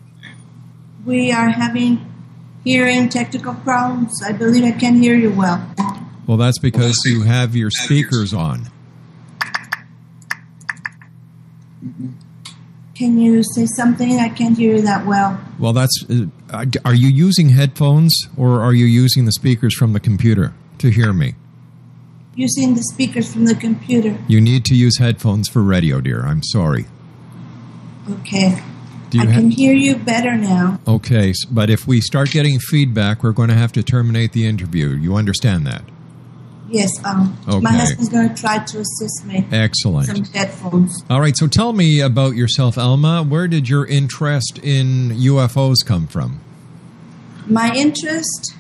We 1.05 1.33
are 1.33 1.49
having 1.49 2.05
hearing 2.65 3.09
technical 3.09 3.55
problems. 3.55 4.23
I 4.25 4.33
believe 4.33 4.65
I 4.65 4.73
can 4.73 5.01
hear 5.03 5.17
you 5.17 5.33
well. 5.33 5.65
Well, 6.27 6.37
that's 6.37 6.59
because 6.59 7.01
you 7.05 7.23
have 7.23 7.57
your 7.57 7.71
speakers 7.71 8.33
on. 8.33 8.69
Can 12.95 13.19
you 13.19 13.43
say 13.43 13.67
something? 13.67 14.21
I 14.21 14.29
can't 14.29 14.57
hear 14.57 14.77
you 14.77 14.83
that 14.83 15.07
well. 15.07 15.41
Well, 15.59 15.73
that's. 15.73 16.05
Uh, 16.53 16.67
are 16.85 16.95
you 16.95 17.09
using 17.09 17.49
headphones 17.49 18.29
or 18.37 18.61
are 18.61 18.75
you 18.75 18.85
using 18.85 19.25
the 19.25 19.33
speakers 19.33 19.75
from 19.75 19.93
the 19.95 20.01
computer 20.01 20.53
to 20.81 20.91
hear 20.91 21.13
me? 21.13 21.35
Using 22.35 22.75
the 22.75 22.83
speakers 22.83 23.33
from 23.33 23.45
the 23.45 23.55
computer. 23.55 24.19
You 24.29 24.41
need 24.41 24.65
to 24.67 24.75
use 24.75 24.99
headphones 24.99 25.49
for 25.49 25.63
radio, 25.63 26.01
dear. 26.01 26.23
I'm 26.23 26.43
sorry. 26.43 26.87
Okay. 28.09 28.63
I 29.19 29.27
can 29.27 29.51
hear 29.51 29.75
you 29.75 29.97
better 29.97 30.37
now. 30.37 30.79
Okay, 30.87 31.33
but 31.51 31.69
if 31.69 31.87
we 31.87 32.01
start 32.01 32.31
getting 32.31 32.61
feedback, 32.61 33.25
we're 33.25 33.33
going 33.33 33.49
to 33.49 33.57
have 33.57 33.73
to 33.73 33.83
terminate 33.83 34.33
the 34.33 34.47
interview. 34.47 34.91
You 34.91 35.17
understand 35.17 35.67
that? 35.67 35.83
Yes, 36.69 36.91
um, 37.05 37.37
my 37.61 37.73
husband's 37.73 38.11
going 38.11 38.29
to 38.29 38.35
try 38.41 38.59
to 38.59 38.79
assist 38.79 39.25
me. 39.27 39.45
Excellent. 39.51 40.07
Some 40.07 40.25
headphones. 40.27 41.03
All 41.11 41.21
right, 41.21 41.37
so 41.37 41.49
tell 41.49 41.73
me 41.73 41.99
about 42.01 42.37
yourself, 42.37 42.79
Alma. 42.79 43.25
Where 43.25 43.49
did 43.49 43.69
your 43.69 43.85
interest 43.85 44.61
in 44.63 45.11
UFOs 45.11 45.85
come 45.85 46.07
from? 46.07 46.41
My 47.49 47.75
interest 47.75 48.55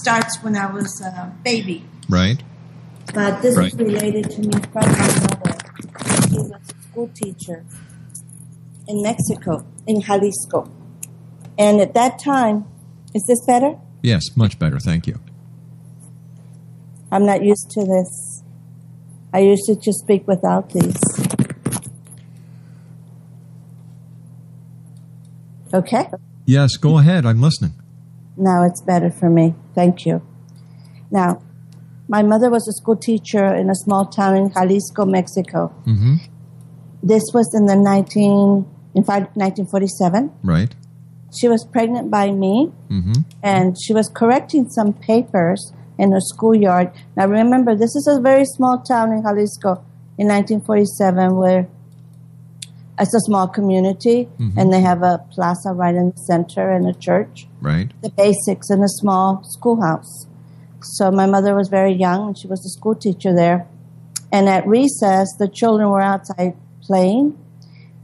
starts 0.00 0.42
when 0.42 0.56
I 0.56 0.66
was 0.72 1.00
a 1.00 1.32
baby, 1.44 1.84
Right? 2.08 2.42
but 3.14 3.42
this 3.42 3.56
Right. 3.56 3.72
is 3.72 3.78
related 3.78 4.30
to 4.30 4.40
me 4.40 4.52
from 4.72 4.86
my 4.92 5.08
mother. 5.08 5.56
She 6.28 6.36
was 6.38 6.50
a 6.50 6.60
school 6.90 7.10
teacher 7.14 7.64
in 8.88 9.02
Mexico, 9.02 9.64
in 9.86 10.00
Jalisco. 10.00 10.68
And 11.58 11.80
at 11.80 11.94
that 11.94 12.18
time, 12.18 12.64
is 13.14 13.24
this 13.26 13.44
better? 13.46 13.76
Yes, 14.02 14.22
much 14.36 14.58
better. 14.58 14.78
Thank 14.80 15.06
you. 15.06 15.18
I'm 17.12 17.24
not 17.26 17.42
used 17.42 17.70
to 17.70 17.84
this. 17.84 18.42
I 19.32 19.38
used 19.40 19.64
to 19.66 19.76
just 19.76 20.00
speak 20.00 20.26
without 20.26 20.70
these. 20.70 21.00
Okay? 25.72 26.08
Yes, 26.46 26.76
go 26.76 26.98
ahead. 26.98 27.24
I'm 27.26 27.40
listening. 27.40 27.72
Now 28.36 28.64
it's 28.64 28.80
better 28.82 29.10
for 29.10 29.30
me. 29.30 29.54
Thank 29.74 30.06
you. 30.06 30.22
Now, 31.10 31.42
my 32.08 32.22
mother 32.22 32.50
was 32.50 32.66
a 32.68 32.72
school 32.72 32.96
teacher 32.96 33.54
in 33.54 33.70
a 33.70 33.74
small 33.74 34.06
town 34.06 34.36
in 34.36 34.52
Jalisco, 34.52 35.04
Mexico. 35.04 35.68
hmm 35.84 36.16
This 37.02 37.24
was 37.32 37.54
in 37.54 37.66
the 37.66 37.76
19, 37.76 38.66
in 38.94 39.04
fact, 39.04 39.36
1947. 39.36 40.30
Right? 40.42 40.74
She 41.38 41.48
was 41.48 41.66
pregnant 41.66 42.10
by 42.10 42.30
me, 42.30 42.72
hmm 42.88 43.12
and 43.42 43.76
she 43.78 43.92
was 43.92 44.08
correcting 44.08 44.70
some 44.70 44.92
papers 44.94 45.72
in 45.98 46.12
her 46.12 46.20
schoolyard. 46.20 46.90
Now, 47.16 47.26
remember, 47.26 47.76
this 47.76 47.94
is 47.94 48.06
a 48.08 48.20
very 48.20 48.44
small 48.46 48.78
town 48.78 49.12
in 49.12 49.22
Jalisco 49.22 49.84
in 50.16 50.28
1947 50.28 51.36
where 51.36 51.68
it's 52.98 53.14
a 53.14 53.20
small 53.20 53.48
community 53.48 54.28
Mhm. 54.38 54.56
and 54.56 54.72
they 54.72 54.80
have 54.80 55.02
a 55.02 55.18
plaza 55.30 55.72
right 55.72 55.94
in 55.94 56.10
the 56.10 56.16
center 56.16 56.70
and 56.70 56.86
a 56.86 56.92
church. 56.92 57.48
Right? 57.60 57.90
The 58.02 58.10
basics 58.10 58.70
in 58.70 58.82
a 58.82 58.88
small 58.88 59.42
schoolhouse. 59.44 60.26
So 60.80 61.10
my 61.10 61.26
mother 61.26 61.54
was 61.54 61.68
very 61.68 61.92
young 61.92 62.28
and 62.28 62.38
she 62.38 62.46
was 62.46 62.64
a 62.64 62.68
school 62.68 62.94
teacher 62.94 63.34
there. 63.34 63.66
And 64.30 64.48
at 64.48 64.66
recess, 64.66 65.28
the 65.38 65.48
children 65.48 65.88
were 65.90 66.02
outside 66.02 66.54
playing 66.82 67.34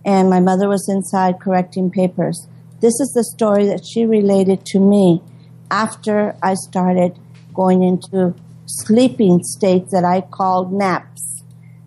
and 0.05 0.31
my 0.31 0.41
mother 0.41 0.69
was 0.69 0.89
inside 0.89 1.41
correcting 1.41 1.91
papers. 1.91 2.47
This 2.81 2.99
is 3.01 3.13
the 3.15 3.25
story 3.25 3.67
that 3.67 3.85
she 3.85 4.07
related 4.07 4.65
to 4.67 4.81
me 4.81 5.23
after 5.71 6.35
I 6.43 6.55
started 6.55 7.19
going 7.55 7.83
into 7.83 8.35
sleeping 8.67 9.43
states 9.43 9.93
that 9.93 10.05
I 10.05 10.23
called 10.23 10.73
naps. 10.73 11.43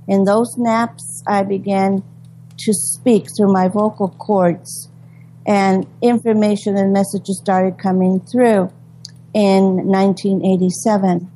In 0.08 0.26
those 0.26 0.56
naps, 0.58 1.24
I 1.26 1.44
began 1.44 2.04
to 2.66 2.74
speak 2.74 3.28
through 3.36 3.52
my 3.52 3.68
vocal 3.68 4.10
cords, 4.10 4.90
and 5.46 5.86
information 6.02 6.78
and 6.78 6.94
messages 6.94 7.38
started 7.38 7.78
coming 7.78 8.20
through 8.20 8.72
in 9.34 9.88
1987. 9.88 11.30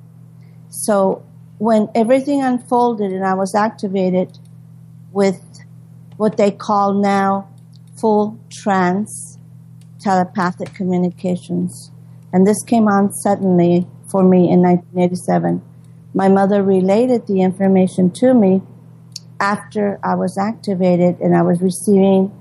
So 0.70 1.24
when 1.58 1.90
everything 1.96 2.44
unfolded 2.44 3.12
and 3.12 3.26
I 3.26 3.34
was 3.34 3.56
activated 3.56 4.38
with 5.12 5.42
what 6.18 6.38
they 6.38 6.52
call 6.52 6.94
now 6.94 7.50
full 8.00 8.40
trance 8.52 9.38
telepathic 10.00 10.74
communications, 10.74 11.92
and 12.32 12.46
this 12.46 12.62
came 12.64 12.88
on 12.88 13.12
suddenly 13.12 13.88
for 14.12 14.24
me 14.24 14.50
in 14.52 14.62
1987. 14.62 15.62
My 16.14 16.30
mother 16.30 16.64
related 16.64 17.28
the 17.28 17.42
information 17.42 18.12
to 18.12 18.34
me 18.34 18.62
after 19.40 20.00
I 20.04 20.16
was 20.16 20.38
activated 20.38 21.20
and 21.20 21.36
I 21.36 21.42
was 21.42 21.62
receiving 21.62 22.32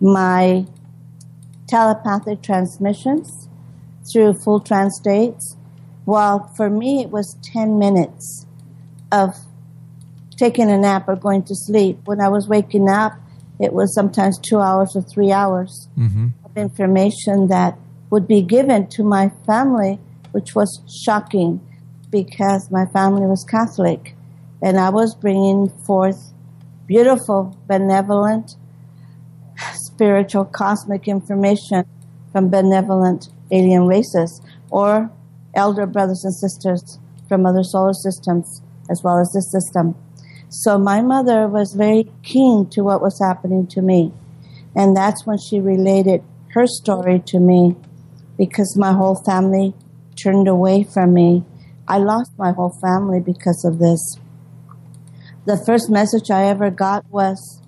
my 0.00 0.66
telepathic 1.68 2.42
transmissions 2.42 3.48
through 4.12 4.34
full 4.34 4.60
trance 4.60 4.96
states. 4.98 5.56
While 6.04 6.52
for 6.56 6.70
me, 6.70 7.02
it 7.02 7.10
was 7.10 7.36
10 7.52 7.78
minutes 7.78 8.46
of 9.10 9.34
taking 10.36 10.70
a 10.70 10.78
nap 10.78 11.08
or 11.08 11.16
going 11.16 11.42
to 11.44 11.54
sleep. 11.54 11.98
When 12.04 12.20
I 12.20 12.28
was 12.28 12.46
waking 12.46 12.88
up, 12.88 13.14
it 13.58 13.72
was 13.72 13.94
sometimes 13.94 14.38
two 14.38 14.60
hours 14.60 14.94
or 14.94 15.02
three 15.02 15.32
hours 15.32 15.88
mm-hmm. 15.96 16.28
of 16.44 16.56
information 16.56 17.48
that 17.48 17.78
would 18.10 18.28
be 18.28 18.42
given 18.42 18.86
to 18.88 19.02
my 19.02 19.30
family, 19.46 19.98
which 20.32 20.54
was 20.54 20.82
shocking 21.04 21.60
because 22.10 22.70
my 22.70 22.86
family 22.86 23.26
was 23.26 23.44
Catholic. 23.44 24.14
And 24.62 24.78
I 24.78 24.90
was 24.90 25.14
bringing 25.14 25.68
forth 25.68 26.32
beautiful, 26.86 27.56
benevolent, 27.66 28.56
spiritual, 29.74 30.44
cosmic 30.44 31.08
information 31.08 31.84
from 32.32 32.48
benevolent 32.48 33.28
alien 33.50 33.86
races 33.86 34.40
or 34.70 35.10
elder 35.54 35.86
brothers 35.86 36.24
and 36.24 36.34
sisters 36.34 36.98
from 37.28 37.46
other 37.46 37.64
solar 37.64 37.92
systems 37.92 38.60
as 38.90 39.02
well 39.02 39.18
as 39.18 39.32
this 39.32 39.50
system. 39.50 39.94
So 40.48 40.78
my 40.78 41.02
mother 41.02 41.48
was 41.48 41.74
very 41.74 42.10
keen 42.22 42.68
to 42.70 42.82
what 42.82 43.02
was 43.02 43.18
happening 43.18 43.66
to 43.68 43.82
me. 43.82 44.12
And 44.74 44.96
that's 44.96 45.26
when 45.26 45.38
she 45.38 45.60
related 45.60 46.22
her 46.50 46.66
story 46.66 47.20
to 47.26 47.40
me 47.40 47.76
because 48.38 48.76
my 48.76 48.92
whole 48.92 49.16
family 49.16 49.74
turned 50.14 50.48
away 50.48 50.84
from 50.84 51.14
me. 51.14 51.44
I 51.88 51.98
lost 51.98 52.32
my 52.38 52.52
whole 52.52 52.76
family 52.80 53.20
because 53.20 53.64
of 53.64 53.78
this. 53.78 54.18
The 55.46 55.62
first 55.64 55.88
message 55.88 56.28
I 56.28 56.46
ever 56.46 56.70
got 56.70 57.08
was 57.08 57.62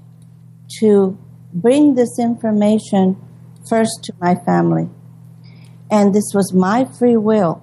to 0.81 1.17
bring 1.55 1.95
this 1.95 2.19
information 2.19 3.17
first 3.69 4.01
to 4.03 4.13
my 4.21 4.35
family. 4.35 4.91
And 5.89 6.13
this 6.13 6.33
was 6.35 6.53
my 6.53 6.85
free 6.85 7.17
will 7.17 7.63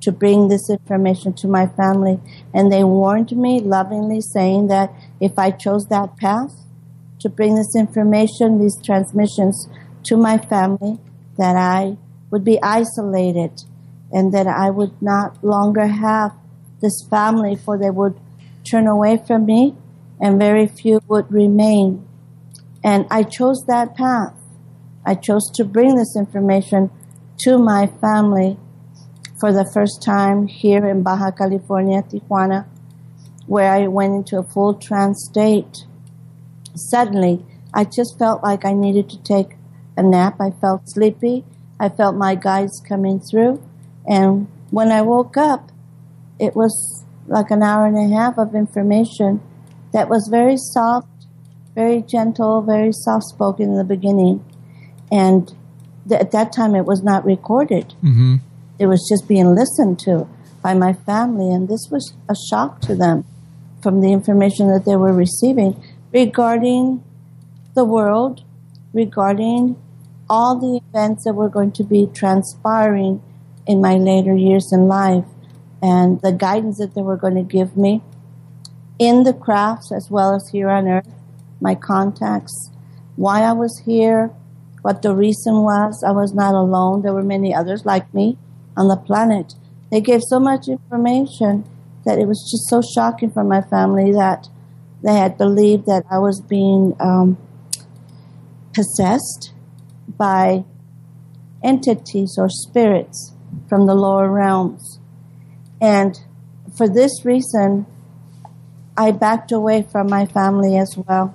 to 0.00 0.12
bring 0.12 0.48
this 0.48 0.70
information 0.70 1.34
to 1.34 1.46
my 1.46 1.66
family. 1.66 2.20
And 2.54 2.72
they 2.72 2.84
warned 2.84 3.32
me 3.36 3.60
lovingly, 3.60 4.22
saying 4.22 4.68
that 4.68 4.90
if 5.20 5.38
I 5.38 5.50
chose 5.50 5.88
that 5.90 6.16
path 6.16 6.50
to 7.20 7.28
bring 7.28 7.54
this 7.54 7.76
information, 7.76 8.58
these 8.58 8.80
transmissions 8.82 9.68
to 10.04 10.16
my 10.16 10.38
family, 10.38 10.98
that 11.36 11.54
I 11.54 11.98
would 12.30 12.44
be 12.44 12.58
isolated 12.62 13.62
and 14.10 14.32
that 14.32 14.46
I 14.46 14.70
would 14.70 15.02
not 15.02 15.44
longer 15.44 15.86
have 15.86 16.32
this 16.80 17.06
family, 17.10 17.56
for 17.56 17.76
they 17.76 17.90
would 17.90 18.18
turn 18.64 18.86
away 18.86 19.22
from 19.26 19.46
me 19.46 19.74
and 20.20 20.38
very 20.38 20.66
few 20.66 21.00
would 21.08 21.30
remain. 21.30 22.06
And 22.82 23.06
I 23.10 23.22
chose 23.22 23.64
that 23.66 23.96
path. 23.96 24.34
I 25.04 25.14
chose 25.14 25.50
to 25.54 25.64
bring 25.64 25.96
this 25.96 26.16
information 26.16 26.90
to 27.38 27.58
my 27.58 27.86
family 27.86 28.58
for 29.38 29.52
the 29.52 29.68
first 29.72 30.02
time 30.02 30.46
here 30.46 30.88
in 30.88 31.02
Baja 31.02 31.30
California, 31.30 32.02
Tijuana, 32.02 32.66
where 33.46 33.70
I 33.70 33.86
went 33.88 34.14
into 34.14 34.38
a 34.38 34.42
full 34.42 34.74
trance 34.74 35.26
state. 35.30 35.84
Suddenly, 36.74 37.44
I 37.74 37.84
just 37.84 38.18
felt 38.18 38.42
like 38.42 38.64
I 38.64 38.72
needed 38.72 39.10
to 39.10 39.22
take 39.22 39.56
a 39.96 40.02
nap. 40.02 40.40
I 40.40 40.50
felt 40.50 40.88
sleepy. 40.88 41.44
I 41.78 41.88
felt 41.88 42.16
my 42.16 42.34
guides 42.34 42.82
coming 42.88 43.20
through. 43.20 43.62
And 44.06 44.48
when 44.70 44.90
I 44.90 45.02
woke 45.02 45.36
up, 45.36 45.70
it 46.38 46.56
was 46.56 47.03
like 47.26 47.50
an 47.50 47.62
hour 47.62 47.86
and 47.86 47.96
a 47.96 48.14
half 48.14 48.38
of 48.38 48.54
information 48.54 49.40
that 49.92 50.08
was 50.08 50.28
very 50.30 50.56
soft, 50.56 51.08
very 51.74 52.02
gentle, 52.02 52.62
very 52.62 52.92
soft 52.92 53.24
spoken 53.24 53.70
in 53.70 53.76
the 53.76 53.84
beginning. 53.84 54.44
And 55.10 55.48
th- 56.08 56.20
at 56.20 56.32
that 56.32 56.52
time, 56.52 56.74
it 56.74 56.84
was 56.84 57.02
not 57.02 57.24
recorded. 57.24 57.94
Mm-hmm. 58.02 58.36
It 58.78 58.86
was 58.86 59.06
just 59.08 59.28
being 59.28 59.54
listened 59.54 59.98
to 60.00 60.28
by 60.62 60.74
my 60.74 60.92
family, 60.92 61.52
and 61.52 61.68
this 61.68 61.88
was 61.90 62.14
a 62.28 62.34
shock 62.50 62.80
to 62.82 62.94
them 62.94 63.24
from 63.82 64.00
the 64.00 64.12
information 64.12 64.68
that 64.72 64.84
they 64.86 64.96
were 64.96 65.12
receiving 65.12 65.80
regarding 66.12 67.04
the 67.74 67.84
world, 67.84 68.42
regarding 68.92 69.76
all 70.28 70.58
the 70.58 70.80
events 70.88 71.24
that 71.24 71.34
were 71.34 71.50
going 71.50 71.72
to 71.72 71.84
be 71.84 72.08
transpiring 72.14 73.22
in 73.66 73.80
my 73.80 73.96
later 73.96 74.34
years 74.34 74.70
in 74.72 74.88
life, 74.88 75.24
and 75.84 76.22
the 76.22 76.32
guidance 76.32 76.78
that 76.78 76.94
they 76.94 77.02
were 77.02 77.18
going 77.18 77.34
to 77.34 77.42
give 77.42 77.76
me 77.76 78.02
in 78.98 79.24
the 79.24 79.34
crafts 79.34 79.92
as 79.92 80.08
well 80.10 80.34
as 80.34 80.48
here 80.50 80.70
on 80.70 80.88
earth, 80.88 81.12
my 81.60 81.74
contacts, 81.74 82.70
why 83.16 83.42
I 83.42 83.52
was 83.52 83.82
here, 83.84 84.30
what 84.80 85.02
the 85.02 85.14
reason 85.14 85.56
was. 85.62 86.02
I 86.02 86.12
was 86.12 86.32
not 86.32 86.54
alone. 86.54 87.02
There 87.02 87.12
were 87.12 87.22
many 87.22 87.54
others 87.54 87.84
like 87.84 88.14
me 88.14 88.38
on 88.78 88.88
the 88.88 88.96
planet. 88.96 89.56
They 89.90 90.00
gave 90.00 90.22
so 90.22 90.40
much 90.40 90.68
information 90.68 91.68
that 92.06 92.18
it 92.18 92.26
was 92.26 92.48
just 92.50 92.66
so 92.70 92.80
shocking 92.80 93.30
for 93.30 93.44
my 93.44 93.60
family 93.60 94.10
that 94.12 94.48
they 95.02 95.14
had 95.14 95.36
believed 95.36 95.84
that 95.84 96.04
I 96.10 96.18
was 96.18 96.40
being 96.40 96.96
um, 96.98 97.36
possessed 98.72 99.52
by 100.08 100.64
entities 101.62 102.36
or 102.38 102.48
spirits 102.48 103.34
from 103.68 103.86
the 103.86 103.94
lower 103.94 104.30
realms. 104.30 104.98
And 105.80 106.18
for 106.76 106.88
this 106.88 107.24
reason, 107.24 107.86
I 108.96 109.10
backed 109.10 109.52
away 109.52 109.86
from 109.90 110.08
my 110.08 110.26
family 110.26 110.76
as 110.76 110.96
well 110.96 111.34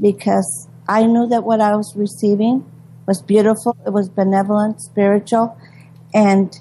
because 0.00 0.68
I 0.88 1.04
knew 1.04 1.26
that 1.28 1.44
what 1.44 1.60
I 1.60 1.74
was 1.74 1.94
receiving 1.96 2.64
was 3.06 3.22
beautiful, 3.22 3.76
it 3.86 3.90
was 3.90 4.08
benevolent, 4.08 4.80
spiritual, 4.80 5.56
and 6.14 6.58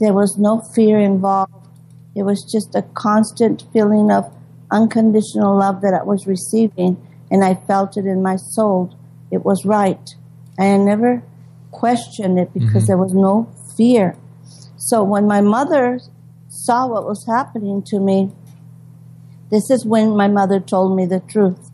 there 0.00 0.12
was 0.12 0.36
no 0.38 0.60
fear 0.74 0.98
involved. 0.98 1.68
It 2.14 2.22
was 2.22 2.44
just 2.50 2.74
a 2.74 2.82
constant 2.94 3.64
feeling 3.72 4.10
of 4.10 4.32
unconditional 4.70 5.56
love 5.56 5.80
that 5.82 5.94
I 5.94 6.02
was 6.02 6.26
receiving, 6.26 6.96
and 7.30 7.44
I 7.44 7.54
felt 7.54 7.96
it 7.96 8.06
in 8.06 8.22
my 8.22 8.36
soul. 8.36 8.96
It 9.30 9.44
was 9.44 9.64
right. 9.64 10.14
I 10.58 10.76
never 10.76 11.22
questioned 11.70 12.38
it 12.38 12.52
because 12.52 12.82
mm-hmm. 12.82 12.86
there 12.86 12.98
was 12.98 13.12
no 13.12 13.48
fear. 13.76 14.16
So 14.76 15.02
when 15.02 15.26
my 15.26 15.40
mother 15.40 16.00
saw 16.64 16.86
what 16.86 17.04
was 17.04 17.26
happening 17.26 17.82
to 17.86 17.98
me, 17.98 18.30
this 19.50 19.70
is 19.70 19.84
when 19.84 20.16
my 20.16 20.28
mother 20.28 20.60
told 20.60 20.96
me 20.96 21.06
the 21.06 21.20
truth. 21.20 21.70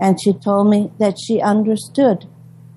And 0.00 0.20
she 0.20 0.32
told 0.32 0.68
me 0.68 0.92
that 0.98 1.16
she 1.18 1.40
understood 1.40 2.26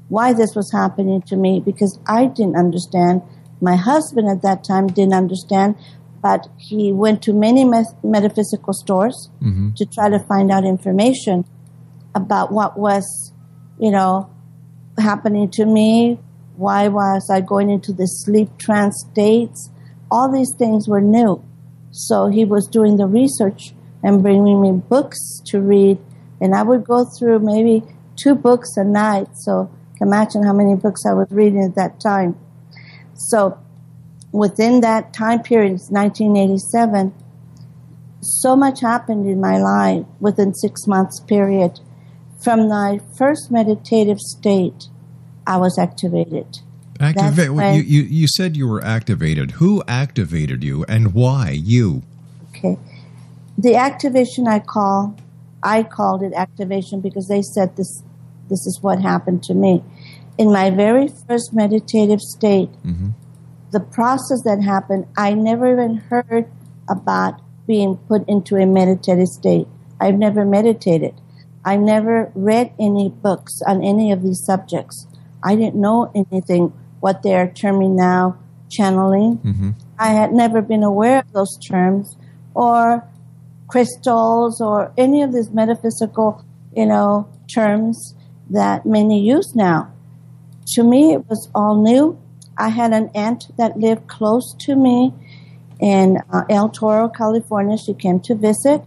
why 0.09 0.33
this 0.33 0.55
was 0.55 0.71
happening 0.71 1.21
to 1.23 1.35
me 1.35 1.59
because 1.59 1.99
I 2.07 2.25
didn't 2.27 2.55
understand. 2.55 3.21
My 3.61 3.75
husband 3.75 4.29
at 4.29 4.41
that 4.41 4.63
time 4.63 4.87
didn't 4.87 5.13
understand, 5.13 5.75
but 6.21 6.47
he 6.57 6.91
went 6.91 7.21
to 7.23 7.33
many 7.33 7.63
metaphysical 8.03 8.73
stores 8.73 9.29
mm-hmm. 9.41 9.73
to 9.75 9.85
try 9.85 10.09
to 10.09 10.19
find 10.19 10.51
out 10.51 10.63
information 10.65 11.45
about 12.15 12.51
what 12.51 12.77
was, 12.77 13.33
you 13.79 13.91
know, 13.91 14.29
happening 14.97 15.49
to 15.51 15.65
me. 15.65 16.19
Why 16.55 16.87
was 16.87 17.29
I 17.31 17.41
going 17.41 17.69
into 17.69 17.93
the 17.93 18.05
sleep 18.05 18.57
trance 18.57 19.05
states? 19.11 19.69
All 20.09 20.31
these 20.31 20.53
things 20.57 20.87
were 20.87 21.01
new. 21.01 21.43
So 21.91 22.27
he 22.27 22.45
was 22.45 22.67
doing 22.67 22.97
the 22.97 23.07
research 23.07 23.73
and 24.03 24.21
bringing 24.21 24.61
me 24.61 24.71
books 24.71 25.41
to 25.47 25.59
read. 25.59 25.97
And 26.39 26.53
I 26.53 26.63
would 26.63 26.83
go 26.83 27.05
through 27.05 27.39
maybe 27.39 27.83
two 28.15 28.35
books 28.35 28.77
a 28.77 28.83
night. 28.83 29.27
So 29.33 29.69
imagine 29.99 30.43
how 30.43 30.53
many 30.53 30.75
books 30.75 31.05
I 31.05 31.13
was 31.13 31.27
reading 31.31 31.63
at 31.63 31.75
that 31.75 31.99
time. 31.99 32.37
So 33.13 33.57
within 34.31 34.81
that 34.81 35.13
time 35.13 35.41
period, 35.41 35.73
it's 35.73 35.89
1987, 35.89 37.13
so 38.21 38.55
much 38.55 38.81
happened 38.81 39.27
in 39.27 39.39
my 39.39 39.57
life 39.57 40.05
within 40.19 40.53
six 40.53 40.87
months 40.87 41.19
period. 41.19 41.79
From 42.43 42.67
my 42.67 42.99
first 43.17 43.51
meditative 43.51 44.19
state, 44.19 44.87
I 45.45 45.57
was 45.57 45.77
activated. 45.79 46.59
Activate. 46.99 47.51
When- 47.53 47.75
You, 47.75 47.81
you 47.81 48.01
you 48.03 48.27
said 48.27 48.57
you 48.57 48.67
were 48.67 48.83
activated. 48.83 49.51
Who 49.51 49.83
activated 49.87 50.63
you, 50.63 50.85
and 50.87 51.13
why 51.13 51.51
you? 51.51 52.03
Okay. 52.49 52.77
The 53.57 53.75
activation 53.75 54.47
I 54.47 54.59
call, 54.59 55.15
I 55.63 55.83
called 55.83 56.21
it 56.21 56.33
activation 56.33 57.01
because 57.01 57.27
they 57.27 57.41
said 57.41 57.75
this, 57.75 58.03
this 58.49 58.67
is 58.67 58.81
what 58.81 59.01
happened 59.01 59.43
to 59.43 59.53
me. 59.53 59.83
In 60.37 60.51
my 60.51 60.69
very 60.69 61.07
first 61.07 61.53
meditative 61.53 62.21
state, 62.21 62.69
mm-hmm. 62.85 63.09
the 63.71 63.79
process 63.79 64.43
that 64.43 64.61
happened, 64.61 65.07
I 65.17 65.33
never 65.33 65.71
even 65.71 65.97
heard 65.97 66.45
about 66.87 67.41
being 67.65 67.97
put 68.07 68.27
into 68.29 68.55
a 68.57 68.65
meditative 68.65 69.27
state. 69.27 69.67
I've 69.99 70.17
never 70.17 70.45
meditated. 70.45 71.15
I 71.65 71.75
never 71.75 72.31
read 72.35 72.71
any 72.79 73.09
books 73.09 73.61
on 73.65 73.83
any 73.83 74.11
of 74.11 74.21
these 74.21 74.43
subjects. 74.45 75.07
I 75.43 75.55
didn't 75.55 75.75
know 75.75 76.11
anything 76.13 76.73
what 76.99 77.23
they're 77.23 77.49
terming 77.49 77.95
now 77.95 78.37
channeling. 78.69 79.39
I 79.99 80.09
had 80.09 80.33
never 80.33 80.61
been 80.61 80.83
aware 80.83 81.19
of 81.19 81.31
those 81.33 81.57
terms 81.57 82.15
or 82.53 83.03
crystals 83.67 84.61
or 84.61 84.91
any 84.97 85.21
of 85.21 85.33
these 85.33 85.49
metaphysical, 85.51 86.43
you 86.75 86.85
know, 86.85 87.27
terms 87.53 88.15
that 88.49 88.85
many 88.85 89.21
use 89.21 89.53
now. 89.55 89.91
To 90.75 90.83
me, 90.83 91.13
it 91.13 91.27
was 91.29 91.49
all 91.55 91.81
new. 91.81 92.17
I 92.57 92.69
had 92.69 92.91
an 92.93 93.09
aunt 93.13 93.55
that 93.57 93.77
lived 93.77 94.07
close 94.07 94.55
to 94.61 94.75
me 94.75 95.13
in 95.79 96.17
uh, 96.31 96.43
El 96.49 96.69
Toro, 96.69 97.07
California. 97.07 97.77
She 97.77 97.93
came 97.93 98.19
to 98.21 98.35
visit. 98.35 98.81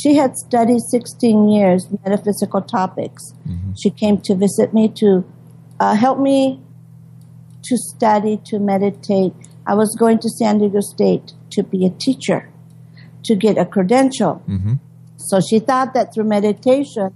She 0.00 0.14
had 0.14 0.36
studied 0.36 0.80
16 0.80 1.48
years 1.48 1.88
metaphysical 2.04 2.62
topics. 2.62 3.32
She 3.76 3.90
came 3.90 4.18
to 4.18 4.34
visit 4.34 4.72
me 4.72 4.88
to 4.96 5.24
uh, 5.80 5.94
help 5.94 6.18
me 6.18 6.60
to 7.70 7.76
study, 7.76 8.40
to 8.46 8.58
meditate. 8.58 9.32
I 9.64 9.74
was 9.74 9.96
going 9.96 10.18
to 10.18 10.28
San 10.28 10.58
Diego 10.58 10.80
State 10.80 11.32
to 11.52 11.62
be 11.62 11.86
a 11.86 11.90
teacher, 11.90 12.50
to 13.24 13.36
get 13.36 13.56
a 13.56 13.64
credential. 13.64 14.42
Mm-hmm. 14.48 14.74
So 15.16 15.40
she 15.40 15.60
thought 15.60 15.94
that 15.94 16.12
through 16.12 16.24
meditation, 16.24 17.14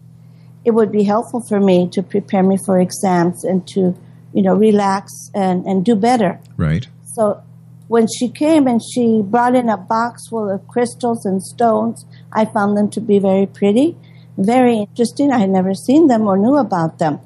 it 0.65 0.71
would 0.71 0.93
be 0.93 1.03
helpful 1.03 1.43
for 1.49 1.59
me 1.59 1.89
to 1.93 2.03
prepare 2.03 2.45
me 2.45 2.57
for 2.65 2.79
exams 2.79 3.43
and 3.43 3.67
to, 3.69 3.97
you 4.33 4.43
know, 4.43 4.55
relax 4.55 5.11
and, 5.35 5.67
and 5.67 5.85
do 5.85 5.97
better. 5.97 6.39
Right. 6.57 6.87
So 7.15 7.43
when 7.89 8.07
she 8.07 8.29
came 8.29 8.69
and 8.69 8.81
she 8.81 9.23
brought 9.23 9.57
in 9.57 9.69
a 9.69 9.77
box 9.77 10.29
full 10.29 10.49
of 10.49 10.69
crystals 10.69 11.27
and 11.27 11.43
stones, 11.43 12.07
I 12.33 12.45
found 12.45 12.77
them 12.77 12.91
to 12.91 13.01
be 13.01 13.19
very 13.19 13.47
pretty, 13.47 13.97
very 14.39 14.79
interesting. 14.79 15.33
I 15.33 15.39
had 15.39 15.51
never 15.51 15.75
seen 15.75 16.07
them 16.07 16.29
or 16.29 16.37
knew 16.37 16.57
about 16.57 16.99
them. 16.99 17.19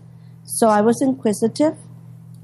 So 0.44 0.68
I 0.68 0.80
was 0.80 1.02
inquisitive 1.02 1.76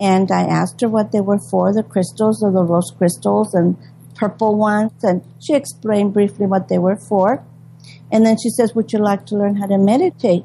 and 0.00 0.30
I 0.30 0.42
asked 0.42 0.80
her 0.80 0.88
what 0.88 1.12
they 1.12 1.20
were 1.20 1.38
for, 1.38 1.72
the 1.72 1.82
crystals 1.82 2.42
or 2.42 2.50
the 2.50 2.62
rose 2.62 2.92
crystals 2.96 3.54
and 3.54 3.76
purple 4.14 4.56
ones. 4.56 4.92
And 5.02 5.22
she 5.40 5.54
explained 5.54 6.12
briefly 6.12 6.46
what 6.46 6.68
they 6.68 6.78
were 6.78 6.96
for. 6.96 7.44
And 8.10 8.26
then 8.26 8.36
she 8.42 8.50
says, 8.50 8.74
Would 8.74 8.92
you 8.92 8.98
like 8.98 9.26
to 9.26 9.36
learn 9.36 9.56
how 9.56 9.66
to 9.66 9.78
meditate? 9.78 10.44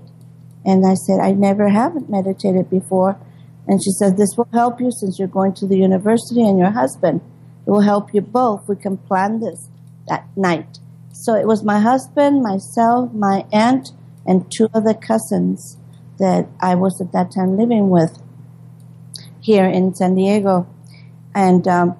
And 0.65 0.85
I 0.85 0.93
said, 0.93 1.19
I 1.19 1.31
never 1.31 1.69
haven't 1.69 2.09
meditated 2.09 2.69
before. 2.69 3.19
And 3.67 3.81
she 3.83 3.91
said, 3.91 4.17
This 4.17 4.35
will 4.37 4.49
help 4.53 4.79
you 4.79 4.91
since 4.91 5.17
you're 5.17 5.27
going 5.27 5.53
to 5.55 5.67
the 5.67 5.77
university 5.77 6.41
and 6.41 6.59
your 6.59 6.71
husband. 6.71 7.21
It 7.65 7.69
will 7.71 7.81
help 7.81 8.13
you 8.13 8.21
both. 8.21 8.67
We 8.67 8.75
can 8.75 8.97
plan 8.97 9.39
this 9.39 9.67
that 10.07 10.25
night. 10.35 10.79
So 11.11 11.35
it 11.35 11.47
was 11.47 11.63
my 11.63 11.79
husband, 11.79 12.41
myself, 12.41 13.13
my 13.13 13.45
aunt, 13.51 13.91
and 14.25 14.49
two 14.51 14.69
other 14.73 14.93
cousins 14.93 15.77
that 16.17 16.47
I 16.59 16.75
was 16.75 16.99
at 17.01 17.11
that 17.13 17.31
time 17.31 17.57
living 17.57 17.89
with 17.89 18.21
here 19.49 19.65
in 19.65 19.95
San 19.95 20.13
Diego. 20.13 20.67
And 21.33 21.67
um, 21.67 21.97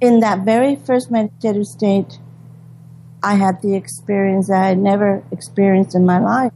in 0.00 0.20
that 0.20 0.46
very 0.46 0.76
first 0.76 1.10
meditative 1.10 1.66
state, 1.66 2.18
I 3.22 3.34
had 3.34 3.60
the 3.60 3.74
experience 3.74 4.48
that 4.48 4.62
I 4.62 4.68
had 4.68 4.78
never 4.78 5.22
experienced 5.30 5.94
in 5.94 6.06
my 6.06 6.18
life. 6.18 6.52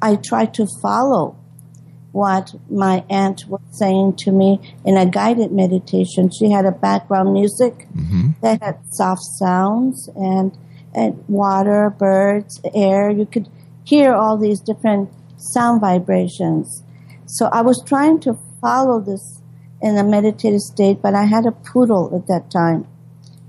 I 0.00 0.14
tried 0.14 0.54
to 0.54 0.66
follow 0.80 1.36
what 2.12 2.54
my 2.70 3.04
aunt 3.10 3.46
was 3.48 3.62
saying 3.72 4.14
to 4.18 4.30
me 4.30 4.60
in 4.84 4.96
a 4.96 5.06
guided 5.06 5.50
meditation. 5.50 6.30
She 6.30 6.50
had 6.50 6.64
a 6.64 6.70
background 6.70 7.32
music 7.32 7.88
that 8.42 8.62
had 8.62 8.78
soft 8.90 9.22
sounds 9.40 10.08
and, 10.14 10.56
and 10.94 11.24
water, 11.26 11.90
birds, 11.90 12.60
air. 12.74 13.10
You 13.10 13.26
could 13.26 13.48
hear 13.84 14.14
all 14.14 14.36
these 14.38 14.60
different 14.60 15.10
sound 15.36 15.80
vibrations. 15.80 16.84
So 17.26 17.46
I 17.46 17.62
was 17.62 17.82
trying 17.84 18.20
to 18.20 18.38
follow 18.62 19.00
this 19.00 19.42
in 19.82 19.98
a 19.98 20.04
meditative 20.04 20.60
state, 20.60 21.02
but 21.02 21.14
I 21.14 21.24
had 21.24 21.44
a 21.44 21.52
poodle 21.52 22.14
at 22.16 22.28
that 22.28 22.50
time. 22.50 22.86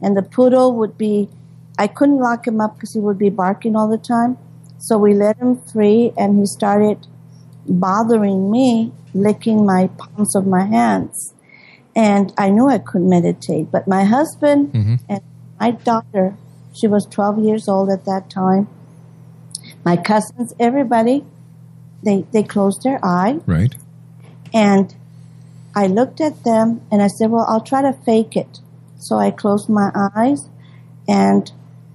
And 0.01 0.17
the 0.17 0.23
poodle 0.23 0.75
would 0.75 0.97
be, 0.97 1.29
I 1.77 1.87
couldn't 1.87 2.17
lock 2.17 2.45
him 2.47 2.59
up 2.59 2.75
because 2.75 2.93
he 2.93 2.99
would 2.99 3.17
be 3.17 3.29
barking 3.29 3.75
all 3.75 3.87
the 3.87 3.97
time. 3.97 4.37
So 4.79 4.97
we 4.97 5.13
let 5.13 5.37
him 5.37 5.61
free 5.61 6.11
and 6.17 6.37
he 6.39 6.45
started 6.45 7.07
bothering 7.67 8.51
me, 8.51 8.91
licking 9.13 9.65
my 9.65 9.87
palms 9.97 10.35
of 10.35 10.45
my 10.45 10.65
hands. 10.65 11.33
And 11.95 12.33
I 12.37 12.49
knew 12.49 12.67
I 12.67 12.79
couldn't 12.79 13.07
meditate, 13.07 13.71
but 13.71 13.87
my 13.87 14.03
husband 14.03 14.73
mm-hmm. 14.73 14.95
and 15.07 15.21
my 15.59 15.71
daughter, 15.71 16.35
she 16.73 16.87
was 16.87 17.05
12 17.05 17.39
years 17.43 17.69
old 17.69 17.89
at 17.91 18.03
that 18.05 18.29
time, 18.31 18.67
my 19.85 19.95
cousins, 19.95 20.53
everybody, 20.59 21.23
they, 22.03 22.25
they 22.33 22.43
closed 22.43 22.83
their 22.83 22.99
eye 23.05 23.39
Right. 23.45 23.75
and 24.53 24.93
I 25.75 25.87
looked 25.87 26.21
at 26.21 26.43
them 26.43 26.81
and 26.91 27.01
I 27.01 27.07
said, 27.07 27.31
Well, 27.31 27.45
I'll 27.47 27.61
try 27.61 27.81
to 27.81 27.93
fake 27.93 28.35
it. 28.35 28.59
So 28.97 29.17
I 29.17 29.31
closed 29.31 29.69
my 29.69 29.91
eyes 30.15 30.49
and 31.07 31.51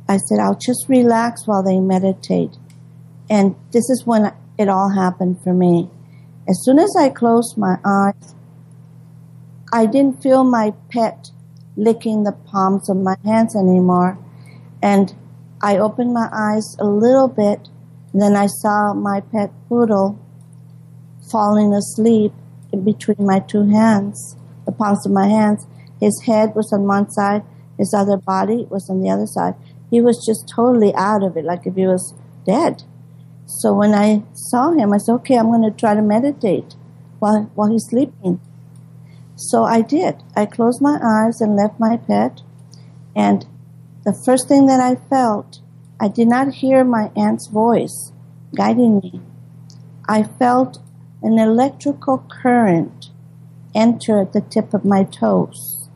I 0.08 0.16
said, 0.16 0.40
I'll 0.40 0.58
just 0.58 0.88
relax 0.88 1.46
while 1.46 1.62
they 1.62 1.78
meditate. 1.80 2.56
And 3.30 3.54
this 3.72 3.88
is 3.90 4.04
when 4.04 4.32
it 4.58 4.68
all 4.68 4.90
happened 4.90 5.42
for 5.42 5.52
me. 5.52 5.90
As 6.48 6.62
soon 6.64 6.78
as 6.78 6.94
I 6.98 7.10
closed 7.10 7.58
my 7.58 7.76
eyes, 7.84 8.34
I 9.72 9.86
didn't 9.86 10.22
feel 10.22 10.44
my 10.44 10.72
pet 10.90 11.30
licking 11.76 12.24
the 12.24 12.32
palms 12.32 12.88
of 12.88 12.96
my 12.96 13.16
hands 13.24 13.54
anymore. 13.54 14.18
And 14.82 15.14
I 15.60 15.76
opened 15.76 16.14
my 16.14 16.28
eyes 16.32 16.76
a 16.78 16.84
little 16.84 17.28
bit, 17.28 17.68
and 18.12 18.22
then 18.22 18.34
I 18.34 18.46
saw 18.46 18.94
my 18.94 19.20
pet 19.20 19.52
poodle 19.68 20.18
falling 21.30 21.74
asleep 21.74 22.32
between 22.84 23.26
my 23.26 23.40
two 23.40 23.68
hands, 23.68 24.36
the 24.66 24.72
palms 24.72 25.06
of 25.06 25.12
my 25.12 25.26
hands. 25.26 25.66
His 26.00 26.22
head 26.22 26.54
was 26.54 26.72
on 26.72 26.82
one 26.84 27.10
side, 27.10 27.42
his 27.76 27.94
other 27.94 28.16
body 28.16 28.66
was 28.70 28.88
on 28.90 29.02
the 29.02 29.10
other 29.10 29.26
side. 29.26 29.54
He 29.90 30.00
was 30.00 30.24
just 30.24 30.48
totally 30.48 30.94
out 30.94 31.22
of 31.22 31.36
it, 31.36 31.44
like 31.44 31.66
if 31.66 31.74
he 31.74 31.86
was 31.86 32.14
dead. 32.44 32.82
So 33.46 33.72
when 33.72 33.94
I 33.94 34.22
saw 34.34 34.72
him, 34.72 34.92
I 34.92 34.98
said, 34.98 35.14
okay, 35.14 35.38
I'm 35.38 35.46
going 35.46 35.62
to 35.62 35.70
try 35.70 35.94
to 35.94 36.02
meditate 36.02 36.74
while, 37.18 37.50
while 37.54 37.70
he's 37.70 37.86
sleeping. 37.86 38.40
So 39.36 39.64
I 39.64 39.80
did. 39.80 40.22
I 40.36 40.46
closed 40.46 40.82
my 40.82 40.98
eyes 41.02 41.40
and 41.40 41.56
left 41.56 41.80
my 41.80 41.96
pet. 41.96 42.42
And 43.16 43.46
the 44.04 44.12
first 44.12 44.48
thing 44.48 44.66
that 44.66 44.80
I 44.80 44.96
felt, 45.08 45.60
I 46.00 46.08
did 46.08 46.28
not 46.28 46.54
hear 46.54 46.84
my 46.84 47.10
aunt's 47.16 47.46
voice 47.46 48.12
guiding 48.54 48.98
me. 48.98 49.20
I 50.08 50.24
felt 50.24 50.78
an 51.22 51.38
electrical 51.38 52.24
current 52.28 53.10
enter 53.74 54.20
at 54.20 54.32
the 54.32 54.40
tip 54.40 54.72
of 54.74 54.84
my 54.84 55.04
toes. 55.04 55.88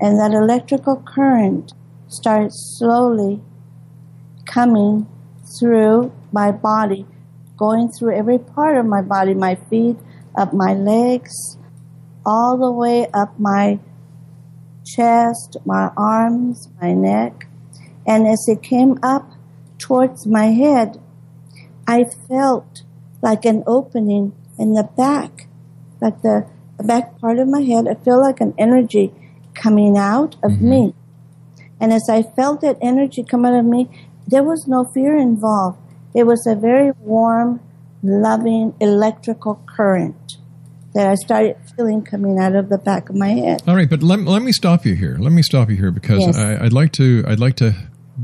And 0.00 0.18
that 0.18 0.32
electrical 0.32 0.96
current 0.96 1.72
started 2.08 2.50
slowly 2.52 3.40
coming 4.44 5.06
through 5.58 6.12
my 6.32 6.50
body, 6.52 7.06
going 7.56 7.90
through 7.90 8.14
every 8.14 8.38
part 8.38 8.76
of 8.76 8.86
my 8.86 9.00
body, 9.00 9.34
my 9.34 9.54
feet, 9.54 9.96
up 10.36 10.52
my 10.52 10.74
legs, 10.74 11.56
all 12.24 12.58
the 12.58 12.70
way 12.70 13.06
up 13.14 13.38
my 13.38 13.78
chest, 14.84 15.56
my 15.64 15.90
arms, 15.96 16.68
my 16.80 16.92
neck. 16.92 17.46
And 18.06 18.26
as 18.26 18.46
it 18.48 18.62
came 18.62 18.98
up 19.02 19.30
towards 19.78 20.26
my 20.26 20.46
head, 20.46 21.00
I 21.86 22.04
felt 22.04 22.82
like 23.22 23.44
an 23.44 23.64
opening 23.66 24.32
in 24.58 24.74
the 24.74 24.84
back, 24.96 25.46
like 26.00 26.22
the, 26.22 26.46
back 26.78 27.18
part 27.20 27.38
of 27.38 27.48
my 27.48 27.62
head. 27.62 27.88
I 27.88 27.94
felt 27.94 28.20
like 28.20 28.40
an 28.40 28.54
energy 28.58 29.12
coming 29.54 29.96
out 29.96 30.34
of 30.42 30.52
mm-hmm. 30.52 30.70
me. 30.70 30.94
And 31.80 31.92
as 31.92 32.08
I 32.08 32.22
felt 32.22 32.60
that 32.62 32.76
energy 32.80 33.22
come 33.22 33.44
out 33.44 33.54
of 33.54 33.64
me, 33.64 33.88
there 34.26 34.42
was 34.42 34.66
no 34.66 34.84
fear 34.84 35.16
involved. 35.16 35.78
It 36.14 36.24
was 36.24 36.46
a 36.46 36.54
very 36.54 36.92
warm, 37.00 37.60
loving 38.02 38.74
electrical 38.80 39.62
current 39.66 40.36
that 40.94 41.06
I 41.06 41.14
started 41.14 41.56
feeling 41.76 42.02
coming 42.02 42.38
out 42.38 42.54
of 42.54 42.70
the 42.70 42.78
back 42.78 43.10
of 43.10 43.16
my 43.16 43.28
head. 43.28 43.62
All 43.66 43.76
right, 43.76 43.88
but 43.88 44.02
let, 44.02 44.20
let 44.20 44.42
me 44.42 44.52
stop 44.52 44.86
you 44.86 44.94
here. 44.94 45.18
Let 45.18 45.32
me 45.32 45.42
stop 45.42 45.68
you 45.68 45.76
here 45.76 45.90
because 45.90 46.20
Yes. 46.20 46.36
I, 46.38 46.64
I'd 46.64 46.72
like 46.72 46.92
to 46.92 47.22
I'd 47.26 47.38
like 47.38 47.56
to 47.56 47.74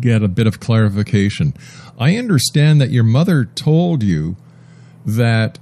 get 0.01 0.23
a 0.23 0.29
bit 0.29 0.47
of 0.47 0.59
clarification. 0.59 1.53
I 1.99 2.17
understand 2.17 2.81
that 2.81 2.91
your 2.91 3.05
mother 3.05 3.45
told 3.45 4.03
you 4.03 4.37
that 5.05 5.59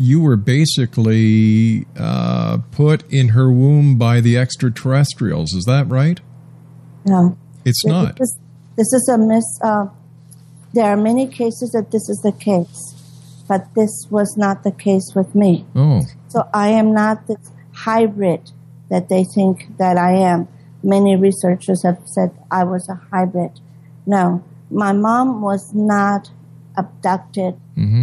you 0.00 0.18
were 0.22 0.36
basically 0.36 1.86
uh, 1.98 2.56
put 2.70 3.02
in 3.12 3.28
her 3.28 3.52
womb 3.52 3.98
by 3.98 4.22
the 4.22 4.38
extraterrestrials. 4.38 5.52
Is 5.52 5.64
that 5.66 5.86
right? 5.88 6.18
No. 7.04 7.36
It's 7.66 7.84
not. 7.84 8.16
This, 8.16 8.38
this 8.76 8.92
is 8.94 9.06
a 9.12 9.18
mis. 9.18 9.44
Uh, 9.62 9.88
there 10.72 10.86
are 10.86 10.96
many 10.96 11.26
cases 11.26 11.72
that 11.72 11.90
this 11.90 12.08
is 12.08 12.18
the 12.22 12.32
case, 12.32 12.94
but 13.46 13.74
this 13.74 14.06
was 14.08 14.38
not 14.38 14.62
the 14.64 14.70
case 14.72 15.12
with 15.14 15.34
me. 15.34 15.66
Oh, 15.74 16.00
So 16.28 16.48
I 16.54 16.68
am 16.68 16.94
not 16.94 17.26
this 17.26 17.50
hybrid 17.74 18.52
that 18.88 19.10
they 19.10 19.24
think 19.24 19.76
that 19.76 19.98
I 19.98 20.12
am. 20.12 20.48
Many 20.82 21.14
researchers 21.14 21.82
have 21.82 22.00
said 22.06 22.30
I 22.50 22.64
was 22.64 22.88
a 22.88 22.94
hybrid. 22.94 23.60
No, 24.06 24.42
my 24.70 24.92
mom 24.92 25.42
was 25.42 25.74
not 25.74 26.30
abducted 26.74 27.60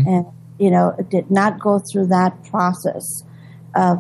and, 0.08 0.26
you 0.60 0.72
know, 0.72 0.96
did 1.10 1.30
not 1.30 1.60
go 1.60 1.80
through 1.92 2.08
that 2.08 2.44
process 2.46 3.24
of 3.76 4.00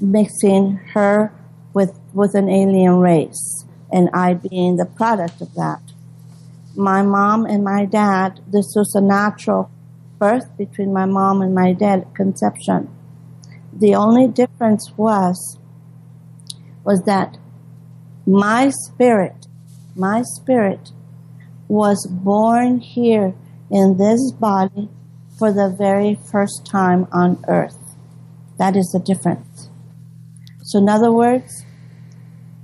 mixing 0.00 0.76
her 0.94 1.32
with, 1.74 1.98
with 2.12 2.34
an 2.34 2.48
alien 2.48 2.98
race. 2.98 3.64
and 3.92 4.08
I 4.14 4.34
being 4.34 4.76
the 4.76 4.86
product 4.86 5.40
of 5.40 5.54
that. 5.54 5.82
My 6.76 7.02
mom 7.02 7.44
and 7.44 7.64
my 7.64 7.84
dad, 7.84 8.40
this 8.46 8.72
was 8.76 8.94
a 8.94 9.00
natural 9.00 9.70
birth 10.18 10.56
between 10.56 10.92
my 10.92 11.06
mom 11.06 11.42
and 11.42 11.54
my 11.54 11.72
dad, 11.72 12.06
conception. 12.14 12.88
The 13.72 13.94
only 13.94 14.28
difference 14.28 14.92
was, 14.96 15.58
was 16.84 17.02
that 17.02 17.38
my 18.26 18.70
spirit, 18.70 19.46
my 19.96 20.22
spirit 20.22 20.92
was 21.68 22.06
born 22.06 22.78
here 22.78 23.34
in 23.70 23.96
this 23.96 24.32
body 24.32 24.88
for 25.40 25.50
the 25.50 25.74
very 25.76 26.18
first 26.30 26.66
time 26.66 27.08
on 27.10 27.42
earth. 27.48 27.78
That 28.58 28.76
is 28.76 28.90
the 28.92 29.00
difference. 29.00 29.70
So, 30.62 30.78
in 30.78 30.88
other 30.88 31.10
words, 31.10 31.64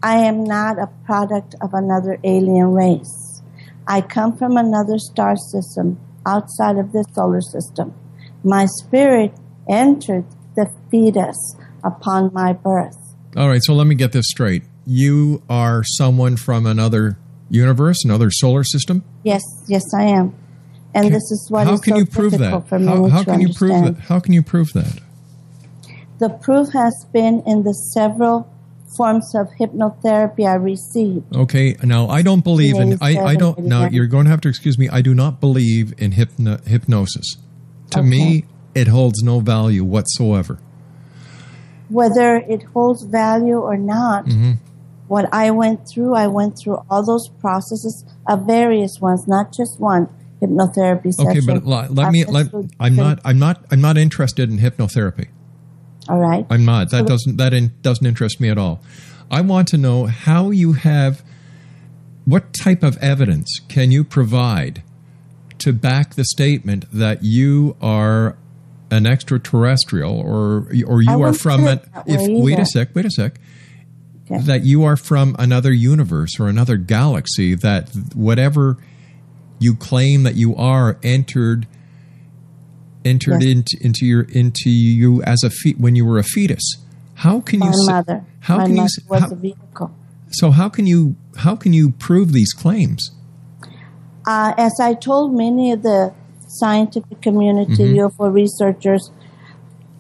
I 0.03 0.19
am 0.19 0.45
not 0.45 0.79
a 0.79 0.89
product 1.07 1.55
of 1.63 1.71
another 1.73 2.19
alien 2.23 2.73
race. 2.73 3.43
I 3.89 4.03
come 4.03 4.37
from 4.37 4.59
another 4.59 4.99
star 4.99 5.37
system 5.37 5.99
outside 6.27 6.77
of 6.77 6.93
this 6.93 7.07
solar 7.15 7.41
system. 7.41 7.95
My 8.45 8.67
spirit 8.67 9.33
entered 9.67 10.27
the 10.55 10.71
fetus 10.91 11.57
upon 11.83 12.31
my 12.35 12.53
birth. 12.53 12.99
All 13.37 13.49
right, 13.49 13.63
so 13.65 13.73
let 13.73 13.87
me 13.87 13.95
get 13.95 14.13
this 14.13 14.27
straight. 14.29 14.65
You 14.85 15.43
are 15.49 15.83
someone 15.83 16.37
from 16.37 16.67
another 16.67 17.17
universe, 17.49 18.05
another 18.05 18.31
solar 18.31 18.65
system? 18.65 19.03
Yes, 19.23 19.43
yes, 19.67 19.83
I 19.95 20.05
am. 20.05 20.35
And 20.97 21.05
Can- 21.05 21.13
this 21.13 21.31
is 21.31 21.49
what 21.51 21.67
how 21.67 21.75
is 21.75 21.81
can 21.83 21.93
so 21.93 21.99
you 21.99 22.07
prove 22.07 22.33
that? 22.39 22.69
for 22.69 22.79
How, 22.79 23.07
how 23.09 23.23
can 23.23 23.41
you 23.43 23.53
prove 23.53 23.85
that? 23.85 23.97
How 24.09 24.19
can 24.19 24.33
you 24.33 24.43
prove 24.43 24.73
that? 24.73 24.99
The 26.19 26.31
proof 26.31 26.73
has 26.73 27.05
been 27.13 27.43
in 27.47 27.63
the 27.65 27.75
several 27.93 28.51
forms 28.97 29.35
of 29.35 29.49
hypnotherapy 29.61 30.47
I 30.49 30.55
received. 30.55 31.37
Okay, 31.37 31.77
now 31.83 32.09
I 32.09 32.23
don't 32.23 32.43
believe 32.43 32.77
in 32.77 32.97
I, 33.03 33.19
I 33.19 33.35
don't 33.37 33.59
now 33.59 33.87
you're 33.89 34.07
going 34.07 34.25
to 34.25 34.31
have 34.31 34.41
to 34.43 34.49
excuse 34.49 34.79
me. 34.79 34.89
I 34.89 35.03
do 35.03 35.15
not 35.15 35.39
believe 35.39 35.93
in 35.99 36.13
hypno, 36.13 36.57
hypnosis. 36.65 37.37
To 37.91 38.03
me, 38.03 38.47
it 38.75 38.89
holds 38.89 39.23
no 39.23 39.41
value 39.41 39.85
whatsoever. 39.85 40.59
Whether 41.89 42.37
it 42.37 42.63
holds 42.75 43.05
value 43.05 43.59
or 43.61 43.77
not, 43.77 44.25
Mm-hmm. 44.27 44.53
what 45.09 45.29
I 45.33 45.51
went 45.51 45.81
through, 45.93 46.15
I 46.15 46.27
went 46.27 46.55
through 46.59 46.79
all 46.91 47.05
those 47.05 47.29
processes 47.29 48.05
of 48.27 48.47
various 48.47 48.99
ones, 49.01 49.29
not 49.29 49.53
just 49.53 49.79
one 49.79 50.09
hypnotherapy 50.43 51.19
Okay, 51.19 51.41
session. 51.41 51.47
but 51.47 51.67
let, 51.67 51.95
let 51.95 52.13
me 52.13 52.25
let 52.25 52.47
I'm 52.79 52.95
not 52.97 53.21
I'm 53.25 53.39
not 53.39 53.65
I'm 53.71 53.81
not 53.81 53.97
interested 53.97 54.51
in 54.51 54.59
hypnotherapy. 54.59 55.29
All 56.09 56.19
right. 56.19 56.47
I'm 56.51 56.65
not. 56.65 56.91
That 56.91 57.01
So- 57.03 57.07
doesn't 57.07 57.37
that 57.39 57.53
in, 57.55 57.73
doesn't 57.83 58.07
interest 58.07 58.41
me 58.41 58.49
at 58.49 58.59
all. 58.59 58.83
I 59.31 59.41
want 59.41 59.69
to 59.69 59.79
know 59.79 60.07
how 60.07 60.51
you 60.51 60.75
have 60.75 61.23
what 62.25 62.53
type 62.53 62.83
of 62.83 62.97
evidence 62.99 63.61
can 63.69 63.91
you 63.91 64.05
provide 64.05 64.83
to 65.59 65.73
back 65.73 66.15
the 66.15 66.25
statement 66.25 66.85
that 66.93 67.25
you 67.25 67.77
are 67.81 68.37
an 68.91 69.07
extraterrestrial 69.07 70.17
or 70.21 70.69
or 70.87 71.03
you 71.03 71.11
I 71.11 71.29
are 71.29 71.33
from 71.33 71.67
an 71.67 71.81
if 72.07 72.21
wait 72.21 72.53
either. 72.53 72.63
a 72.63 72.67
sec, 72.67 72.95
wait 72.95 73.05
a 73.07 73.11
sec. 73.11 73.41
Okay. 74.31 74.41
That 74.43 74.65
you 74.65 74.83
are 74.85 74.97
from 74.97 75.35
another 75.39 75.73
universe 75.73 76.39
or 76.41 76.49
another 76.49 76.77
galaxy 76.77 77.55
that 77.55 77.91
whatever 78.15 78.77
you 79.59 79.75
claim 79.75 80.23
that 80.25 80.35
you 80.37 80.55
are 80.57 80.99
entered 81.03 81.67
entered 83.05 83.43
Yes. 83.43 83.53
into 83.53 83.77
into 83.85 84.05
your 84.07 84.23
into 84.23 84.69
you 84.71 85.23
as 85.23 85.43
a 85.45 85.51
fe- 85.51 85.75
when 85.79 85.95
you 85.97 86.05
were 86.05 86.19
a 86.19 86.25
fetus. 86.25 86.77
How 87.15 87.41
can 87.41 87.61
you 87.61 87.67
my 87.71 87.73
s- 87.77 87.87
mother. 87.87 88.25
How 88.41 88.59
my 88.59 88.65
can 88.67 88.75
mother 88.77 88.85
s- 88.85 89.09
was 89.09 89.21
how- 89.23 89.31
a 89.31 89.35
vehicle. 89.37 89.91
so 90.31 90.51
how 90.51 90.69
can 90.69 90.87
you 90.87 91.15
how 91.37 91.55
can 91.57 91.73
you 91.73 91.91
prove 91.91 92.33
these 92.33 92.53
claims? 92.53 93.11
Uh, 94.27 94.53
as 94.59 94.81
I 94.81 94.95
told 94.95 95.35
many 95.35 95.71
of 95.73 95.83
the 95.83 96.13
scientific 96.49 97.21
community 97.23 97.75
Mm-hmm. 97.85 97.99
UFO 98.01 98.29
researchers, 98.33 99.11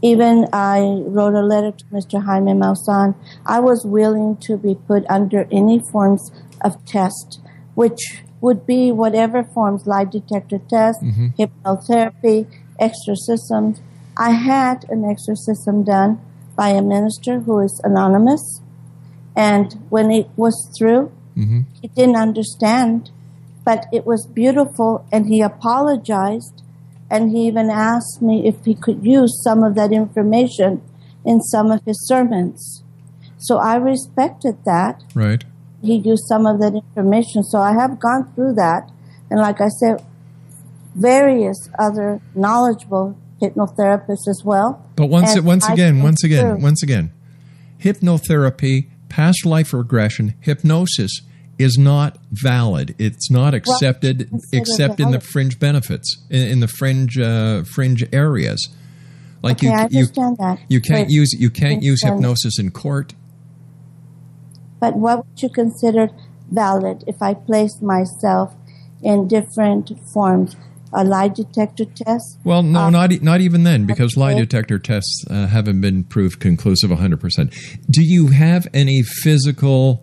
even 0.02 0.46
I 0.52 0.80
wrote 1.06 1.34
a 1.34 1.42
letter 1.42 1.70
to 1.72 1.84
Mr. 1.92 2.22
Jaime 2.24 2.52
Maussan. 2.52 3.14
I 3.46 3.60
was 3.60 3.84
willing 3.86 4.36
to 4.42 4.56
be 4.56 4.74
put 4.74 5.04
under 5.08 5.46
any 5.52 5.80
forms 5.92 6.30
of 6.62 6.84
test, 6.84 7.38
which 7.74 8.24
would 8.40 8.66
be 8.66 8.92
whatever 8.92 9.42
forms, 9.42 9.86
lie 9.86 10.04
detector 10.04 10.58
test, 10.58 11.00
Mm-hmm. 11.02 11.28
hypnotherapy, 11.38 12.46
exorcisms. 12.78 13.80
I 14.16 14.30
had 14.30 14.84
an 14.88 15.04
exorcism 15.04 15.84
done 15.84 16.20
by 16.56 16.68
a 16.70 16.82
minister 16.82 17.40
who 17.40 17.60
is 17.60 17.80
anonymous. 17.84 18.60
And 19.34 19.74
when 19.90 20.10
it 20.10 20.28
was 20.36 20.56
through, 20.78 21.12
he 21.82 21.88
didn't 21.88 22.16
understand, 22.16 23.10
but 23.64 23.84
it 23.92 24.06
was 24.06 24.26
beautiful 24.26 25.04
and 25.12 25.26
he 25.26 25.42
apologized 25.42 26.62
and 27.10 27.30
he 27.30 27.46
even 27.46 27.68
asked 27.68 28.22
me 28.22 28.46
if 28.48 28.64
he 28.64 28.74
could 28.74 29.04
use 29.04 29.42
some 29.44 29.62
of 29.62 29.74
that 29.74 29.92
information 29.92 30.80
in 31.26 31.40
some 31.42 31.70
of 31.70 31.84
his 31.84 32.06
sermons. 32.06 32.82
So 33.38 33.58
I 33.58 33.76
respected 33.76 34.64
that. 34.64 35.02
Right. 35.14 35.44
He 35.82 35.96
used 35.96 36.24
some 36.26 36.46
of 36.46 36.60
that 36.60 36.74
information. 36.74 37.42
So 37.42 37.58
I 37.58 37.72
have 37.72 38.00
gone 38.00 38.32
through 38.34 38.54
that. 38.54 38.90
And 39.30 39.40
like 39.40 39.60
I 39.60 39.68
said, 39.68 40.04
various 40.94 41.68
other 41.78 42.20
knowledgeable 42.34 43.16
hypnotherapists 43.40 44.28
as 44.28 44.42
well. 44.44 44.84
But 44.96 45.06
once 45.06 45.38
once 45.40 45.68
again, 45.68 46.02
once 46.02 46.24
again, 46.24 46.54
through. 46.54 46.62
once 46.62 46.82
again, 46.82 47.12
hypnotherapy, 47.80 48.88
past 49.08 49.44
life 49.44 49.72
regression, 49.72 50.34
hypnosis 50.40 51.20
is 51.58 51.78
not 51.78 52.18
valid. 52.30 52.94
It's 52.98 53.30
not 53.30 53.54
accepted 53.54 54.28
consider 54.28 54.62
except 54.62 55.00
in 55.00 55.10
the 55.10 55.20
fringe 55.20 55.58
benefits 55.58 56.24
in, 56.30 56.48
in 56.48 56.60
the 56.60 56.68
fringe 56.68 57.18
uh, 57.18 57.64
fringe 57.64 58.04
areas. 58.12 58.68
Like 59.42 59.58
Okay, 59.58 59.68
you, 59.68 59.72
I 59.72 59.88
you 59.90 60.06
that. 60.06 60.58
you 60.68 60.80
can't 60.80 61.10
use 61.10 61.32
you 61.32 61.50
can't 61.50 61.82
use 61.82 62.02
hypnosis 62.02 62.58
in 62.58 62.70
court. 62.70 63.14
But 64.80 64.96
what 64.96 65.18
would 65.26 65.42
you 65.42 65.48
consider 65.48 66.10
valid 66.50 67.04
if 67.06 67.22
I 67.22 67.34
placed 67.34 67.82
myself 67.82 68.54
in 69.02 69.28
different 69.28 69.90
forms? 70.12 70.56
A 70.92 71.04
lie 71.04 71.28
detector 71.28 71.84
test? 71.84 72.38
Well, 72.44 72.62
no, 72.62 72.84
Uh, 72.84 72.90
not 72.90 73.10
not 73.20 73.40
even 73.40 73.64
then, 73.64 73.84
because 73.86 74.16
lie 74.16 74.34
detector 74.34 74.78
tests 74.78 75.24
uh, 75.28 75.46
haven't 75.48 75.80
been 75.80 76.04
proved 76.04 76.40
conclusive 76.40 76.90
100. 76.90 77.20
percent 77.20 77.52
Do 77.90 78.02
you 78.02 78.28
have 78.28 78.66
any 78.72 79.02
physical? 79.02 80.02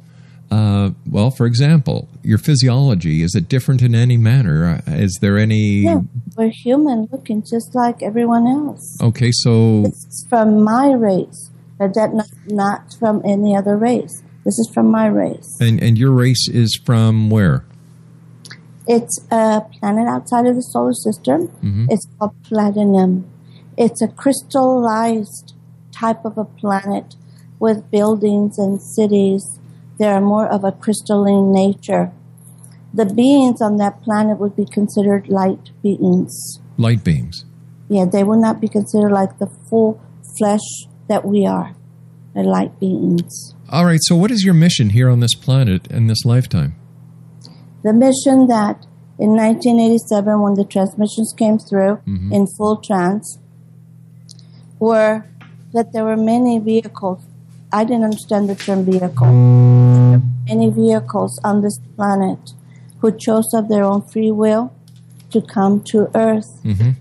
Uh, 0.52 0.92
well, 1.10 1.32
for 1.32 1.46
example, 1.48 2.10
your 2.22 2.38
physiology 2.38 3.24
is 3.24 3.34
it 3.34 3.50
different 3.50 3.82
in 3.82 3.96
any 3.96 4.18
manner? 4.18 4.84
Uh, 4.86 4.92
Is 4.92 5.18
there 5.22 5.38
any? 5.40 5.84
Yeah, 5.84 6.02
we're 6.38 6.50
human 6.52 7.08
looking 7.12 7.42
just 7.42 7.74
like 7.74 8.04
everyone 8.04 8.46
else. 8.46 8.98
Okay, 9.02 9.32
so 9.32 9.84
This 9.84 10.06
is 10.06 10.26
from 10.30 10.62
my 10.64 10.92
race, 10.92 11.50
but 11.80 11.96
that 11.96 12.14
not, 12.14 12.30
not 12.46 12.94
from 13.00 13.22
any 13.26 13.56
other 13.56 13.76
race. 13.78 14.22
This 14.46 14.60
is 14.60 14.70
from 14.74 14.92
my 14.92 15.08
race. 15.08 15.58
and 15.62 15.82
and 15.82 15.98
your 15.98 16.12
race 16.12 16.48
is 16.50 16.80
from 16.86 17.30
where? 17.30 17.66
It's 18.88 19.20
a 19.32 19.62
planet 19.80 20.08
outside 20.08 20.46
of 20.46 20.56
the 20.56 20.62
solar 20.62 20.94
system. 20.94 21.48
Mm-hmm. 21.48 21.86
It's 21.90 22.08
called 22.20 22.36
platinum. 22.44 23.26
It's 23.78 24.02
a 24.02 24.08
crystallized 24.08 25.54
type 25.92 26.26
of 26.26 26.38
a 26.38 26.44
planet 26.44 27.16
with 27.60 27.90
buildings 27.90 28.60
and 28.60 28.82
cities. 28.82 29.60
They 29.98 30.08
are 30.08 30.20
more 30.20 30.48
of 30.48 30.64
a 30.66 30.74
crystalline 30.74 31.54
nature. 31.54 32.12
The 32.94 33.06
beings 33.06 33.62
on 33.62 33.78
that 33.78 34.04
planet 34.04 34.38
would 34.40 34.56
be 34.56 34.66
considered 34.66 35.30
light 35.30 35.72
beings. 35.82 36.60
Light 36.78 37.04
beings. 37.04 37.46
Yeah, 37.88 38.06
they 38.06 38.24
would 38.24 38.40
not 38.40 38.60
be 38.60 38.68
considered 38.68 39.12
like 39.12 39.40
the 39.40 39.48
full 39.70 40.02
flesh 40.38 40.68
that 41.08 41.26
we 41.26 41.46
are. 41.46 41.76
They're 42.34 42.44
light 42.44 42.80
beings. 42.80 43.54
All 43.70 43.86
right. 43.86 44.00
So, 44.02 44.16
what 44.16 44.32
is 44.32 44.44
your 44.44 44.54
mission 44.54 44.90
here 44.90 45.10
on 45.10 45.20
this 45.20 45.36
planet 45.36 45.88
in 45.88 46.08
this 46.08 46.26
lifetime? 46.26 46.76
the 47.84 47.94
mission 47.94 48.48
that 48.48 48.86
in 49.20 49.36
1987 49.36 50.42
when 50.42 50.56
the 50.56 50.64
transmissions 50.64 51.34
came 51.38 51.60
through 51.60 51.98
mm-hmm. 52.08 52.34
in 52.34 52.48
full 52.58 52.78
trance 52.78 53.38
were 54.80 55.26
that 55.74 55.94
there 55.94 56.04
were 56.04 56.18
many 56.18 56.58
vehicles 56.60 57.22
i 57.72 57.84
didn't 57.84 58.04
understand 58.04 58.50
the 58.50 58.56
term 58.56 58.84
vehicle 58.86 59.28
many 60.48 60.70
vehicles 60.70 61.40
on 61.44 61.62
this 61.62 61.78
planet 61.96 62.54
who 63.00 63.16
chose 63.16 63.54
of 63.54 63.68
their 63.70 63.84
own 63.84 64.02
free 64.02 64.32
will 64.32 64.74
to 65.30 65.42
come 65.42 65.84
to 65.84 66.10
earth 66.16 66.64
mm-hmm. 66.64 66.92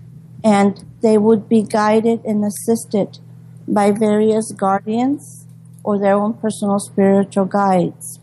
and 0.43 0.83
they 1.01 1.17
would 1.17 1.49
be 1.49 1.63
guided 1.63 2.23
and 2.25 2.43
assisted 2.45 3.19
by 3.67 3.91
various 3.91 4.51
guardians 4.51 5.45
or 5.83 5.99
their 5.99 6.15
own 6.15 6.33
personal 6.33 6.79
spiritual 6.79 7.45
guides 7.45 8.19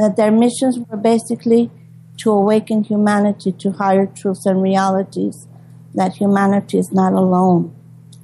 that 0.00 0.16
their 0.16 0.30
missions 0.30 0.78
were 0.78 0.96
basically 0.96 1.70
to 2.16 2.30
awaken 2.30 2.84
humanity 2.84 3.52
to 3.52 3.72
higher 3.72 4.06
truths 4.06 4.46
and 4.46 4.62
realities, 4.62 5.46
that 5.94 6.16
humanity 6.16 6.78
is 6.78 6.90
not 6.90 7.12
alone 7.12 7.74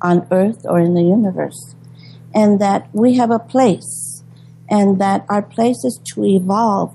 on 0.00 0.26
earth 0.30 0.64
or 0.64 0.80
in 0.80 0.94
the 0.94 1.02
universe, 1.02 1.74
and 2.34 2.60
that 2.60 2.88
we 2.94 3.14
have 3.14 3.30
a 3.30 3.38
place 3.38 4.22
and 4.68 4.98
that 5.00 5.24
our 5.28 5.42
place 5.42 5.84
is 5.84 6.00
to 6.02 6.24
evolve 6.24 6.94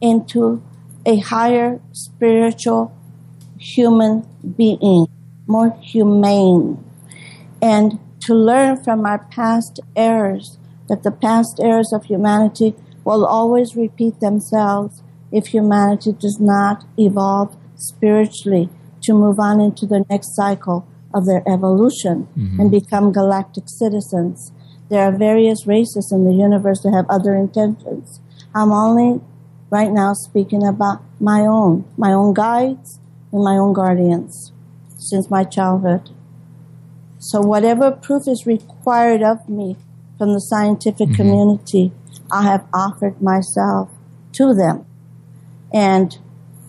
into 0.00 0.62
a 1.04 1.18
higher 1.18 1.80
spiritual 1.92 2.92
human 3.58 4.26
being, 4.56 5.06
more 5.46 5.76
humane, 5.82 6.82
and 7.60 7.98
to 8.28 8.34
learn 8.34 8.76
from 8.84 9.06
our 9.06 9.24
past 9.30 9.80
errors 9.96 10.58
that 10.86 11.02
the 11.02 11.10
past 11.10 11.58
errors 11.62 11.94
of 11.94 12.04
humanity 12.04 12.74
will 13.02 13.24
always 13.24 13.74
repeat 13.74 14.20
themselves 14.20 15.02
if 15.32 15.46
humanity 15.46 16.12
does 16.12 16.38
not 16.38 16.84
evolve 16.98 17.56
spiritually 17.74 18.68
to 19.00 19.14
move 19.14 19.40
on 19.40 19.62
into 19.62 19.86
the 19.86 20.04
next 20.10 20.36
cycle 20.36 20.86
of 21.14 21.24
their 21.24 21.42
evolution 21.48 22.28
mm-hmm. 22.36 22.60
and 22.60 22.70
become 22.70 23.12
galactic 23.12 23.64
citizens. 23.66 24.52
There 24.90 25.04
are 25.04 25.16
various 25.16 25.66
races 25.66 26.12
in 26.12 26.26
the 26.26 26.34
universe 26.34 26.82
that 26.82 26.92
have 26.92 27.08
other 27.08 27.34
intentions. 27.34 28.20
I'm 28.54 28.72
only 28.72 29.22
right 29.70 29.90
now 29.90 30.12
speaking 30.12 30.66
about 30.66 31.00
my 31.18 31.46
own, 31.46 31.86
my 31.96 32.12
own 32.12 32.34
guides 32.34 33.00
and 33.32 33.42
my 33.42 33.56
own 33.56 33.72
guardians 33.72 34.52
since 34.98 35.30
my 35.30 35.44
childhood. 35.44 36.10
So 37.18 37.40
whatever 37.40 37.90
proof 37.90 38.28
is 38.28 38.46
required 38.46 39.22
of 39.22 39.48
me 39.48 39.76
from 40.18 40.32
the 40.32 40.40
scientific 40.40 41.08
mm-hmm. 41.08 41.14
community, 41.14 41.92
I 42.30 42.42
have 42.42 42.66
offered 42.72 43.20
myself 43.20 43.90
to 44.32 44.54
them. 44.54 44.86
And 45.72 46.16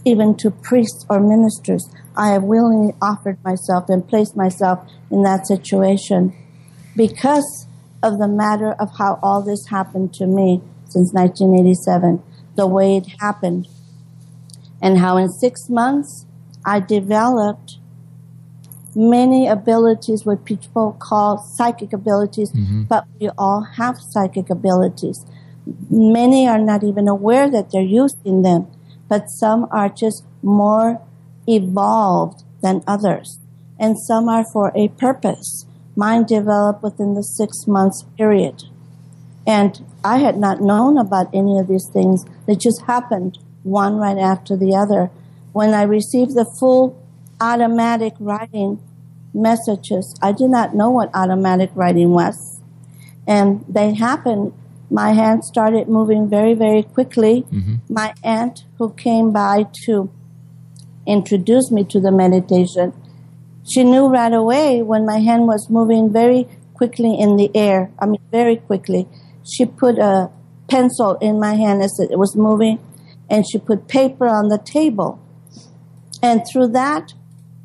even 0.05 0.35
to 0.37 0.51
priests 0.51 1.05
or 1.09 1.19
ministers, 1.19 1.89
I 2.15 2.29
have 2.29 2.43
willingly 2.43 2.93
offered 3.01 3.37
myself 3.43 3.89
and 3.89 4.07
placed 4.07 4.35
myself 4.35 4.79
in 5.11 5.23
that 5.23 5.47
situation 5.47 6.35
because 6.95 7.67
of 8.01 8.17
the 8.17 8.27
matter 8.27 8.73
of 8.73 8.89
how 8.97 9.19
all 9.21 9.41
this 9.41 9.67
happened 9.67 10.13
to 10.15 10.25
me 10.25 10.61
since 10.85 11.13
1987, 11.13 12.23
the 12.55 12.67
way 12.67 12.97
it 12.97 13.07
happened, 13.19 13.67
and 14.81 14.97
how 14.97 15.17
in 15.17 15.29
six 15.29 15.69
months 15.69 16.25
I 16.65 16.79
developed 16.79 17.78
many 18.95 19.47
abilities, 19.47 20.25
what 20.25 20.45
people 20.45 20.97
call 20.99 21.37
psychic 21.37 21.93
abilities, 21.93 22.51
mm-hmm. 22.51 22.83
but 22.83 23.05
we 23.19 23.29
all 23.37 23.61
have 23.77 23.97
psychic 23.99 24.49
abilities. 24.49 25.25
Many 25.89 26.47
are 26.47 26.59
not 26.59 26.83
even 26.83 27.07
aware 27.07 27.49
that 27.49 27.71
they're 27.71 27.81
using 27.81 28.41
them, 28.41 28.67
but 29.07 29.29
some 29.29 29.67
are 29.71 29.89
just 29.89 30.23
more 30.41 31.01
evolved 31.47 32.43
than 32.61 32.83
others, 32.87 33.39
and 33.79 33.97
some 33.99 34.27
are 34.27 34.43
for 34.43 34.71
a 34.75 34.87
purpose. 34.89 35.65
Mine 35.95 36.25
developed 36.25 36.83
within 36.83 37.13
the 37.13 37.23
six 37.23 37.67
months 37.67 38.05
period. 38.17 38.63
And 39.45 39.83
I 40.03 40.19
had 40.19 40.37
not 40.37 40.61
known 40.61 40.97
about 40.97 41.33
any 41.33 41.57
of 41.57 41.67
these 41.67 41.89
things. 41.91 42.25
They 42.45 42.55
just 42.55 42.83
happened 42.83 43.39
one 43.63 43.95
right 43.97 44.17
after 44.17 44.55
the 44.55 44.75
other. 44.75 45.09
When 45.53 45.73
I 45.73 45.83
received 45.83 46.35
the 46.35 46.45
full 46.59 46.95
automatic 47.41 48.13
writing 48.19 48.79
messages, 49.33 50.15
I 50.21 50.31
did 50.31 50.49
not 50.49 50.75
know 50.75 50.89
what 50.89 51.09
automatic 51.13 51.71
writing 51.75 52.11
was. 52.11 52.61
And 53.27 53.63
they 53.67 53.93
happened. 53.93 54.53
My 54.89 55.13
hand 55.13 55.45
started 55.45 55.87
moving 55.87 56.29
very, 56.29 56.53
very 56.53 56.83
quickly. 56.83 57.43
Mm-hmm. 57.51 57.93
My 57.93 58.13
aunt, 58.23 58.65
who 58.77 58.93
came 58.93 59.31
by 59.31 59.67
to 59.85 60.09
introduce 61.05 61.69
me 61.71 61.83
to 61.85 61.99
the 61.99 62.11
meditation, 62.11 62.93
she 63.71 63.83
knew 63.83 64.07
right 64.07 64.33
away 64.33 64.81
when 64.81 65.05
my 65.05 65.19
hand 65.19 65.45
was 65.47 65.69
moving 65.69 66.11
very 66.11 66.47
quickly 66.73 67.19
in 67.19 67.35
the 67.35 67.51
air. 67.55 67.91
I 67.99 68.07
mean, 68.07 68.21
very 68.31 68.55
quickly. 68.55 69.07
She 69.43 69.65
put 69.65 69.99
a 69.99 70.31
pencil 70.67 71.15
in 71.15 71.39
my 71.39 71.53
hand 71.53 71.83
as 71.83 71.99
it 71.99 72.17
was 72.17 72.35
moving, 72.35 72.79
and 73.29 73.45
she 73.47 73.59
put 73.59 73.87
paper 73.87 74.27
on 74.27 74.47
the 74.47 74.57
table. 74.57 75.19
And 76.21 76.41
through 76.51 76.69
that, 76.69 77.13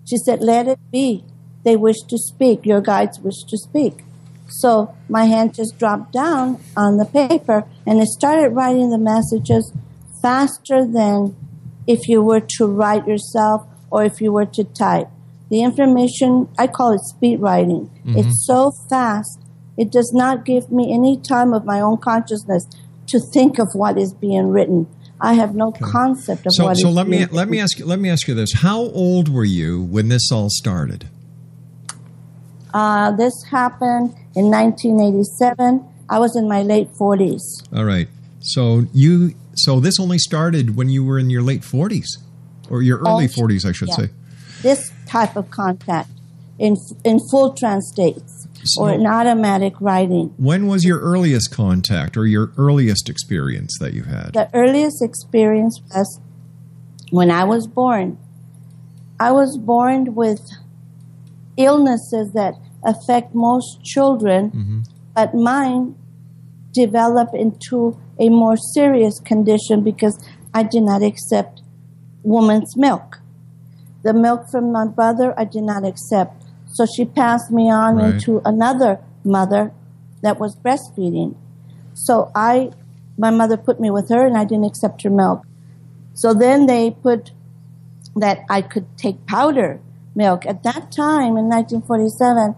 she 0.04 0.16
said, 0.16 0.42
Let 0.42 0.68
it 0.68 0.78
be. 0.90 1.24
They 1.64 1.76
wish 1.76 2.02
to 2.08 2.18
speak. 2.18 2.66
Your 2.66 2.80
guides 2.80 3.18
wish 3.20 3.42
to 3.48 3.56
speak. 3.56 4.04
So 4.48 4.94
my 5.08 5.24
hand 5.24 5.54
just 5.54 5.78
dropped 5.78 6.12
down 6.12 6.60
on 6.76 6.98
the 6.98 7.06
paper 7.06 7.64
and 7.86 8.00
it 8.00 8.08
started 8.08 8.50
writing 8.50 8.90
the 8.90 8.98
messages 8.98 9.72
faster 10.20 10.86
than 10.86 11.34
if 11.86 12.08
you 12.08 12.22
were 12.22 12.40
to 12.40 12.66
write 12.66 13.06
yourself 13.06 13.66
or 13.90 14.04
if 14.04 14.20
you 14.20 14.32
were 14.32 14.46
to 14.46 14.64
type. 14.64 15.08
The 15.50 15.62
information, 15.62 16.48
I 16.58 16.66
call 16.66 16.92
it 16.92 17.00
speed 17.00 17.40
writing. 17.40 17.90
Mm-hmm. 18.04 18.18
It's 18.18 18.46
so 18.46 18.72
fast, 18.88 19.40
it 19.76 19.90
does 19.90 20.12
not 20.14 20.44
give 20.44 20.70
me 20.70 20.92
any 20.92 21.18
time 21.18 21.52
of 21.52 21.64
my 21.64 21.80
own 21.80 21.98
consciousness 21.98 22.66
to 23.06 23.20
think 23.20 23.58
of 23.58 23.68
what 23.74 23.98
is 23.98 24.14
being 24.14 24.48
written. 24.48 24.86
I 25.20 25.34
have 25.34 25.54
no 25.54 25.72
concept 25.72 26.46
of 26.46 26.52
So, 26.54 26.64
what 26.64 26.76
so 26.76 26.90
let 26.90 27.06
me 27.06 27.24
let 27.26 27.48
me 27.48 27.60
ask 27.60 27.78
you 27.78 27.86
let 27.86 27.98
me 27.98 28.10
ask 28.10 28.26
you 28.28 28.34
this: 28.34 28.52
How 28.54 28.80
old 28.80 29.28
were 29.28 29.44
you 29.44 29.82
when 29.82 30.08
this 30.08 30.30
all 30.32 30.48
started? 30.50 31.08
Uh, 32.72 33.12
this 33.12 33.32
happened 33.50 34.14
in 34.34 34.50
1987. 34.50 35.84
I 36.10 36.18
was 36.18 36.36
in 36.36 36.48
my 36.48 36.62
late 36.62 36.92
40s. 36.92 37.40
All 37.74 37.84
right. 37.84 38.08
So 38.40 38.86
you 38.92 39.34
so 39.54 39.80
this 39.80 39.98
only 40.00 40.18
started 40.18 40.76
when 40.76 40.88
you 40.88 41.04
were 41.04 41.18
in 41.18 41.30
your 41.30 41.42
late 41.42 41.64
forties 41.64 42.18
or 42.68 42.82
your 42.82 42.98
early 42.98 43.26
Oh, 43.26 43.28
forties, 43.28 43.64
I 43.64 43.72
should 43.72 43.88
yeah. 43.88 43.94
say. 43.96 44.10
This 44.62 44.92
type 45.06 45.36
of 45.36 45.50
contact 45.50 46.10
in 46.58 46.76
in 47.04 47.20
full 47.30 47.52
trans 47.54 47.88
states 47.88 48.43
or 48.78 48.90
an 48.90 49.06
automatic 49.06 49.74
writing. 49.80 50.34
When 50.36 50.66
was 50.66 50.84
your 50.84 51.00
earliest 51.00 51.50
contact 51.50 52.16
or 52.16 52.26
your 52.26 52.52
earliest 52.56 53.08
experience 53.08 53.76
that 53.80 53.94
you 53.94 54.04
had? 54.04 54.32
The 54.32 54.50
earliest 54.54 55.02
experience 55.02 55.80
was 55.94 56.20
when 57.10 57.30
I 57.30 57.44
was 57.44 57.66
born. 57.66 58.18
I 59.20 59.32
was 59.32 59.56
born 59.58 60.14
with 60.14 60.40
illnesses 61.56 62.32
that 62.34 62.54
affect 62.84 63.34
most 63.34 63.82
children, 63.84 64.50
mm-hmm. 64.50 64.80
but 65.14 65.34
mine 65.34 65.94
developed 66.72 67.34
into 67.34 67.98
a 68.18 68.28
more 68.28 68.56
serious 68.56 69.20
condition 69.20 69.82
because 69.82 70.18
I 70.52 70.62
did 70.62 70.82
not 70.82 71.02
accept 71.02 71.62
woman's 72.22 72.76
milk. 72.76 73.20
The 74.02 74.12
milk 74.12 74.46
from 74.50 74.72
my 74.72 74.86
brother 74.86 75.38
I 75.38 75.44
did 75.44 75.62
not 75.62 75.84
accept. 75.84 76.43
So 76.74 76.84
she 76.86 77.04
passed 77.04 77.52
me 77.52 77.70
on 77.70 77.96
Right. 77.96 78.14
into 78.14 78.42
another 78.44 78.98
mother 79.24 79.72
that 80.22 80.40
was 80.40 80.56
breastfeeding. 80.56 81.36
So 81.94 82.32
I, 82.34 82.72
my 83.16 83.30
mother 83.30 83.56
put 83.56 83.78
me 83.78 83.90
with 83.92 84.08
her 84.08 84.26
and 84.26 84.36
I 84.36 84.44
didn't 84.44 84.64
accept 84.64 85.02
her 85.02 85.10
milk. 85.10 85.46
So 86.14 86.34
then 86.34 86.66
they 86.66 86.90
put 86.90 87.30
that 88.16 88.40
I 88.50 88.60
could 88.60 88.86
take 88.96 89.24
powder 89.26 89.80
milk. 90.16 90.46
At 90.46 90.64
that 90.64 90.90
time 90.90 91.36
in 91.36 91.46
1947, 91.48 92.56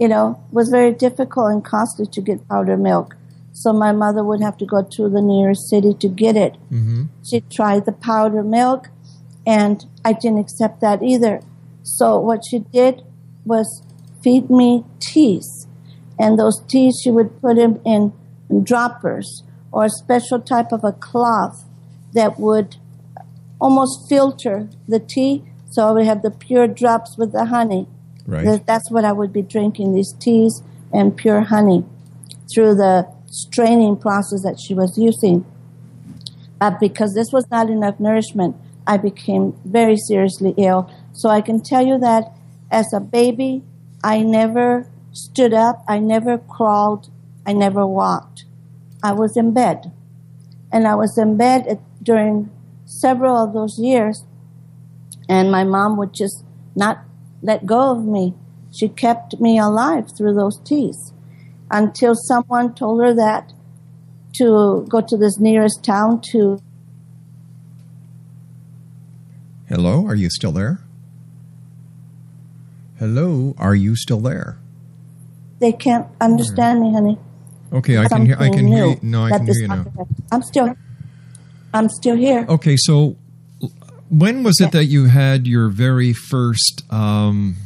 you 0.00 0.08
know, 0.08 0.42
was 0.50 0.70
very 0.70 0.92
difficult 0.92 1.52
and 1.52 1.62
costly 1.62 2.06
to 2.06 2.20
get 2.22 2.48
powder 2.48 2.76
milk. 2.78 3.16
So 3.52 3.74
my 3.74 3.92
mother 3.92 4.24
would 4.24 4.40
have 4.40 4.56
to 4.58 4.66
go 4.66 4.82
to 4.82 5.08
the 5.10 5.20
nearest 5.20 5.68
city 5.68 5.92
to 5.92 6.08
get 6.08 6.36
it. 6.36 6.54
Mm-hmm. 6.72 7.04
She 7.22 7.40
tried 7.42 7.84
the 7.84 7.92
powder 7.92 8.42
milk 8.42 8.88
and 9.46 9.84
I 10.06 10.14
didn't 10.14 10.38
accept 10.38 10.80
that 10.80 11.02
either. 11.02 11.42
So 11.82 12.18
what 12.18 12.44
she 12.48 12.60
did 12.60 13.02
was 13.44 13.82
feed 14.22 14.50
me 14.50 14.84
teas. 15.00 15.66
And 16.18 16.38
those 16.38 16.60
teas 16.66 17.00
she 17.02 17.10
would 17.10 17.40
put 17.40 17.56
them 17.56 17.80
in 17.84 18.12
droppers 18.62 19.42
or 19.72 19.84
a 19.84 19.90
special 19.90 20.40
type 20.40 20.72
of 20.72 20.82
a 20.84 20.92
cloth 20.92 21.64
that 22.14 22.38
would 22.38 22.76
almost 23.60 24.08
filter 24.08 24.68
the 24.86 24.98
tea 24.98 25.44
so 25.70 25.86
I 25.86 25.90
would 25.92 26.06
have 26.06 26.22
the 26.22 26.30
pure 26.30 26.66
drops 26.66 27.16
with 27.18 27.32
the 27.32 27.46
honey. 27.46 27.86
Right. 28.26 28.64
That's 28.66 28.90
what 28.90 29.04
I 29.04 29.12
would 29.12 29.32
be 29.32 29.42
drinking 29.42 29.94
these 29.94 30.12
teas 30.14 30.62
and 30.92 31.16
pure 31.16 31.42
honey 31.42 31.84
through 32.52 32.74
the 32.76 33.08
straining 33.26 33.96
process 33.96 34.42
that 34.42 34.58
she 34.58 34.74
was 34.74 34.96
using. 34.96 35.44
But 36.58 36.80
because 36.80 37.14
this 37.14 37.32
was 37.32 37.46
not 37.50 37.70
enough 37.70 38.00
nourishment, 38.00 38.56
I 38.86 38.96
became 38.96 39.54
very 39.64 39.96
seriously 39.96 40.54
ill. 40.56 40.90
So 41.12 41.28
I 41.28 41.40
can 41.40 41.60
tell 41.62 41.86
you 41.86 41.98
that 41.98 42.32
as 42.70 42.92
a 42.92 43.00
baby, 43.00 43.62
I 44.02 44.22
never 44.22 44.88
stood 45.12 45.52
up, 45.52 45.84
I 45.88 45.98
never 45.98 46.38
crawled, 46.38 47.10
I 47.46 47.52
never 47.52 47.86
walked. 47.86 48.44
I 49.02 49.12
was 49.12 49.36
in 49.36 49.52
bed. 49.52 49.92
And 50.70 50.86
I 50.86 50.94
was 50.94 51.16
in 51.16 51.36
bed 51.36 51.66
at, 51.66 51.80
during 52.02 52.50
several 52.84 53.36
of 53.36 53.52
those 53.52 53.78
years, 53.78 54.24
and 55.28 55.50
my 55.50 55.64
mom 55.64 55.96
would 55.96 56.12
just 56.12 56.44
not 56.74 57.04
let 57.42 57.66
go 57.66 57.90
of 57.90 58.04
me. 58.04 58.34
She 58.70 58.88
kept 58.88 59.40
me 59.40 59.58
alive 59.58 60.10
through 60.16 60.34
those 60.34 60.58
teeth 60.58 61.12
until 61.70 62.14
someone 62.14 62.74
told 62.74 63.00
her 63.02 63.14
that 63.14 63.52
to 64.34 64.86
go 64.88 65.00
to 65.00 65.16
this 65.16 65.38
nearest 65.38 65.84
town 65.84 66.20
to 66.32 66.60
Hello, 69.68 70.06
are 70.06 70.14
you 70.14 70.30
still 70.30 70.52
there? 70.52 70.80
Hello, 72.98 73.54
are 73.58 73.74
you 73.74 73.94
still 73.96 74.20
there? 74.20 74.58
they 75.60 75.72
can't 75.72 76.06
understand 76.20 76.80
me 76.80 76.92
honey 76.92 77.18
Okay, 77.72 77.98
I 77.98 78.08
can 78.08 78.24
hear. 78.24 78.36
I 78.38 78.48
can 78.48 78.66
hear. 78.66 78.86
You. 78.86 78.98
No, 79.02 79.24
I 79.26 79.30
can 79.30 79.44
hear 79.44 79.54
you 79.54 79.68
now. 79.68 79.84
I'm 80.32 80.42
still, 80.42 80.74
I'm 81.74 81.88
still 81.90 82.16
here. 82.16 82.46
Okay, 82.48 82.76
so 82.78 83.16
when 84.08 84.42
was 84.42 84.58
it 84.60 84.72
that 84.72 84.86
you 84.86 85.04
had 85.04 85.46
your 85.46 85.68
very 85.68 86.14
first? 86.14 86.82
Um, 86.90 87.56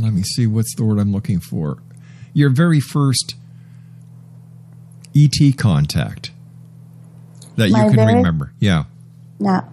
let 0.00 0.12
me 0.12 0.22
see. 0.22 0.46
What's 0.46 0.76
the 0.76 0.84
word 0.84 1.00
I'm 1.00 1.10
looking 1.12 1.40
for? 1.40 1.78
Your 2.34 2.50
very 2.50 2.78
first 2.78 3.34
ET 5.16 5.56
contact 5.56 6.30
that 7.56 7.70
My 7.70 7.82
you 7.82 7.88
can 7.88 7.96
very- 7.96 8.14
remember. 8.14 8.52
Yeah. 8.60 8.84
Now, 9.40 9.68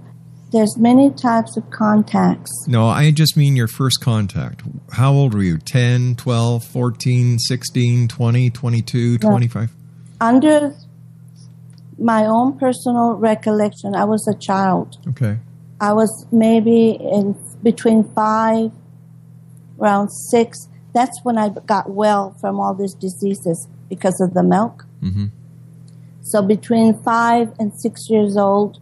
there's 0.51 0.77
many 0.77 1.11
types 1.11 1.57
of 1.57 1.69
contacts. 1.71 2.51
No, 2.67 2.87
I 2.87 3.11
just 3.11 3.35
mean 3.35 3.55
your 3.55 3.67
first 3.67 3.99
contact. 4.01 4.61
How 4.91 5.11
old 5.13 5.33
were 5.33 5.43
you? 5.43 5.57
10, 5.57 6.15
12, 6.15 6.63
14, 6.63 7.39
16, 7.39 8.07
20, 8.07 8.49
22, 8.49 9.17
25? 9.17 9.71
Under 10.21 10.75
my 11.97 12.25
own 12.25 12.57
personal 12.57 13.13
recollection, 13.13 13.95
I 13.95 14.05
was 14.05 14.27
a 14.27 14.37
child. 14.37 14.97
Okay. 15.09 15.39
I 15.81 15.93
was 15.93 16.25
maybe 16.31 16.91
in 16.91 17.35
between 17.61 18.03
five, 18.13 18.71
around 19.79 20.09
six. 20.09 20.69
That's 20.93 21.19
when 21.23 21.37
I 21.37 21.49
got 21.49 21.89
well 21.89 22.35
from 22.39 22.59
all 22.59 22.73
these 22.73 22.93
diseases 22.93 23.67
because 23.89 24.19
of 24.21 24.33
the 24.33 24.43
milk. 24.43 24.85
Mhm. 25.01 25.31
So 26.21 26.41
between 26.41 26.93
five 27.03 27.51
and 27.59 27.73
six 27.77 28.09
years 28.09 28.37
old, 28.37 28.79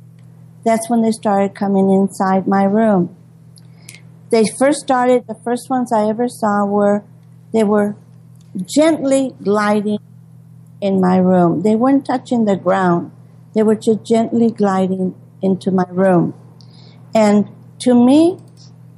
that's 0.63 0.89
when 0.89 1.01
they 1.01 1.11
started 1.11 1.55
coming 1.55 1.89
inside 1.89 2.47
my 2.47 2.63
room. 2.63 3.15
They 4.29 4.45
first 4.45 4.79
started, 4.79 5.27
the 5.27 5.39
first 5.43 5.69
ones 5.69 5.91
I 5.93 6.09
ever 6.09 6.27
saw 6.27 6.65
were, 6.65 7.03
they 7.51 7.63
were 7.63 7.95
gently 8.65 9.35
gliding 9.43 9.99
in 10.81 10.99
my 10.99 11.17
room. 11.17 11.61
They 11.61 11.75
weren't 11.75 12.05
touching 12.05 12.45
the 12.45 12.55
ground. 12.55 13.11
They 13.53 13.63
were 13.63 13.75
just 13.75 14.03
gently 14.03 14.49
gliding 14.49 15.15
into 15.41 15.71
my 15.71 15.85
room. 15.89 16.33
And 17.13 17.49
to 17.79 17.93
me, 17.93 18.39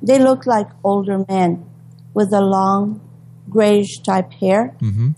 they 0.02 0.20
looked 0.20 0.48
like 0.48 0.68
older 0.84 1.26
men 1.28 1.66
with 2.14 2.32
a 2.32 2.42
long 2.42 3.02
grayish 3.50 4.00
type 4.00 4.32
hair. 4.34 4.76
Mm-hmm. 4.80 5.12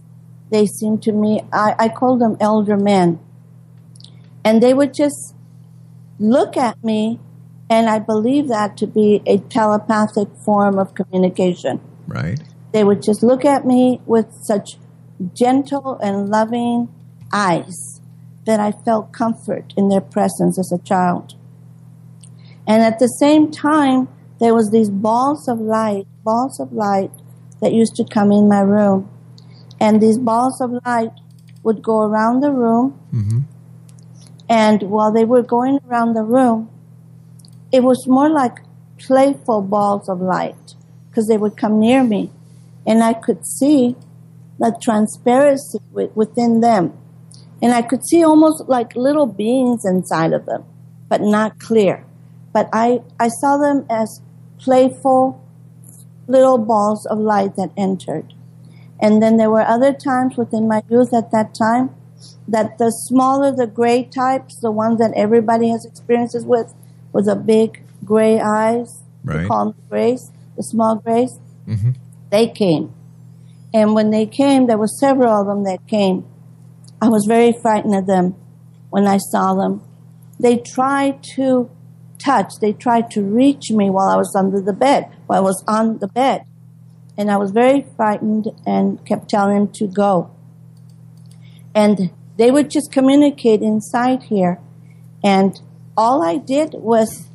They 0.49 0.65
seemed 0.65 1.03
to 1.03 1.11
me, 1.11 1.41
I, 1.51 1.75
I 1.77 1.89
called 1.89 2.21
them 2.21 2.37
elder 2.39 2.77
men. 2.77 3.19
And 4.43 4.63
they 4.63 4.73
would 4.73 4.93
just 4.93 5.35
look 6.19 6.57
at 6.57 6.83
me, 6.83 7.19
and 7.69 7.89
I 7.89 7.99
believe 7.99 8.47
that 8.47 8.77
to 8.77 8.87
be 8.87 9.21
a 9.25 9.37
telepathic 9.37 10.29
form 10.45 10.79
of 10.79 10.95
communication. 10.95 11.81
Right. 12.07 12.39
They 12.71 12.83
would 12.83 13.01
just 13.01 13.23
look 13.23 13.45
at 13.45 13.65
me 13.65 14.01
with 14.05 14.27
such 14.43 14.77
gentle 15.33 15.97
and 16.01 16.29
loving 16.29 16.89
eyes 17.33 18.01
that 18.45 18.59
I 18.59 18.71
felt 18.71 19.11
comfort 19.11 19.73
in 19.75 19.89
their 19.89 20.01
presence 20.01 20.57
as 20.57 20.71
a 20.71 20.81
child. 20.83 21.35
And 22.65 22.81
at 22.81 22.99
the 22.99 23.07
same 23.07 23.51
time, 23.51 24.07
there 24.39 24.53
was 24.53 24.71
these 24.71 24.89
balls 24.89 25.47
of 25.47 25.59
light, 25.59 26.07
balls 26.23 26.59
of 26.59 26.71
light 26.71 27.11
that 27.61 27.73
used 27.73 27.95
to 27.95 28.05
come 28.05 28.31
in 28.31 28.47
my 28.47 28.61
room. 28.61 29.09
And 29.79 30.01
these 30.01 30.17
balls 30.17 30.61
of 30.61 30.71
light 30.85 31.11
would 31.63 31.81
go 31.81 32.01
around 32.01 32.41
the 32.41 32.51
room. 32.51 32.99
Mm-hmm. 33.13 33.39
And 34.49 34.83
while 34.83 35.11
they 35.11 35.25
were 35.25 35.43
going 35.43 35.79
around 35.89 36.13
the 36.13 36.23
room, 36.23 36.69
it 37.71 37.83
was 37.83 38.07
more 38.07 38.29
like 38.29 38.59
playful 38.97 39.61
balls 39.61 40.07
of 40.07 40.21
light 40.21 40.75
because 41.09 41.27
they 41.27 41.37
would 41.37 41.57
come 41.57 41.79
near 41.79 42.03
me 42.03 42.31
and 42.85 43.03
I 43.03 43.13
could 43.13 43.45
see 43.45 43.95
the 44.57 44.75
transparency 44.81 45.79
wi- 45.91 46.11
within 46.15 46.61
them. 46.61 46.93
And 47.61 47.73
I 47.73 47.81
could 47.81 48.05
see 48.05 48.23
almost 48.23 48.69
like 48.69 48.95
little 48.95 49.25
beings 49.25 49.83
inside 49.83 50.31
of 50.31 50.45
them, 50.45 50.63
but 51.09 51.21
not 51.21 51.59
clear. 51.59 52.05
But 52.53 52.69
I, 52.71 53.01
I 53.19 53.27
saw 53.27 53.57
them 53.57 53.85
as 53.89 54.21
playful 54.57 55.43
little 56.27 56.57
balls 56.57 57.05
of 57.07 57.19
light 57.19 57.55
that 57.57 57.71
entered. 57.75 58.33
And 58.99 59.21
then 59.21 59.37
there 59.37 59.49
were 59.49 59.61
other 59.61 59.93
times 59.93 60.37
within 60.37 60.67
my 60.67 60.81
youth 60.89 61.13
at 61.13 61.31
that 61.31 61.53
time 61.53 61.93
that 62.47 62.77
the 62.77 62.89
smaller 62.91 63.51
the 63.51 63.67
gray 63.67 64.03
types, 64.03 64.59
the 64.61 64.71
ones 64.71 64.99
that 64.99 65.11
everybody 65.15 65.69
has 65.69 65.85
experiences 65.85 66.45
with, 66.45 66.73
with 67.13 67.25
the 67.25 67.35
big 67.35 67.83
gray 68.05 68.39
eyes, 68.39 69.03
Right. 69.23 69.41
we 69.41 69.47
call 69.47 69.65
them 69.71 69.75
grays, 69.89 70.31
the 70.55 70.63
small 70.63 70.95
grays, 70.95 71.39
Mm-hmm. 71.67 71.91
they 72.29 72.47
came. 72.47 72.93
And 73.73 73.93
when 73.93 74.11
they 74.11 74.25
came, 74.25 74.67
there 74.67 74.77
were 74.77 74.87
several 74.87 75.33
of 75.41 75.47
them 75.47 75.63
that 75.65 75.85
came. 75.87 76.25
I 77.01 77.09
was 77.09 77.25
very 77.25 77.51
frightened 77.51 77.93
of 77.93 78.07
them 78.07 78.35
when 78.89 79.05
I 79.05 79.17
saw 79.17 79.53
them. 79.53 79.81
They 80.39 80.57
tried 80.57 81.21
to 81.35 81.69
touch, 82.17 82.53
they 82.61 82.71
tried 82.73 83.11
to 83.11 83.21
reach 83.21 83.69
me 83.71 83.89
while 83.89 84.07
I 84.07 84.15
was 84.15 84.33
under 84.35 84.61
the 84.61 84.73
bed, 84.73 85.09
while 85.27 85.39
I 85.39 85.41
was 85.41 85.63
on 85.67 85.97
the 85.99 86.07
bed. 86.07 86.45
And 87.17 87.29
I 87.29 87.37
was 87.37 87.51
very 87.51 87.85
frightened 87.97 88.47
and 88.65 89.03
kept 89.05 89.29
telling 89.29 89.55
them 89.57 89.67
to 89.73 89.87
go. 89.87 90.31
And 91.77 92.09
they 92.37 92.49
would 92.49 92.71
just 92.71 92.91
communicate 92.91 93.61
inside 93.61 94.23
here. 94.23 94.59
And 95.23 95.61
all 95.95 96.23
I 96.23 96.37
did 96.37 96.73
was 96.73 97.27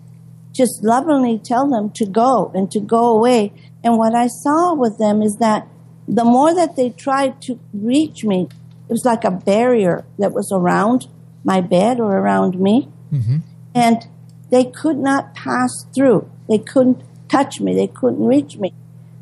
just 0.51 0.83
lovingly 0.83 1.39
tell 1.39 1.71
them 1.71 1.91
to 1.91 2.05
go 2.05 2.51
and 2.53 2.69
to 2.73 2.81
go 2.81 3.17
away. 3.17 3.53
And 3.85 3.99
what 3.99 4.17
I 4.17 4.27
saw 4.27 4.75
with 4.75 4.99
them 4.99 5.23
is 5.23 5.37
that 5.39 5.69
the 6.09 6.25
more 6.25 6.53
that 6.57 6.75
they 6.75 6.91
tried 6.91 7.41
to 7.43 7.61
reach 7.73 8.25
me, 8.25 8.49
it 8.89 8.93
was 8.93 9.05
like 9.05 9.23
a 9.23 9.31
barrier 9.31 10.05
that 10.19 10.33
was 10.33 10.51
around 10.53 11.07
my 11.45 11.61
bed 11.61 12.01
or 12.01 12.17
around 12.17 12.59
me. 12.59 12.89
Mm-hmm. 13.13 13.39
And 13.77 14.09
they 14.51 14.65
could 14.65 14.99
not 14.99 15.37
pass 15.37 15.71
through. 15.95 16.29
They 16.49 16.59
couldn't 16.59 17.01
touch 17.29 17.61
me. 17.61 17.77
They 17.77 17.87
couldn't 17.87 18.27
reach 18.27 18.57
me. 18.57 18.75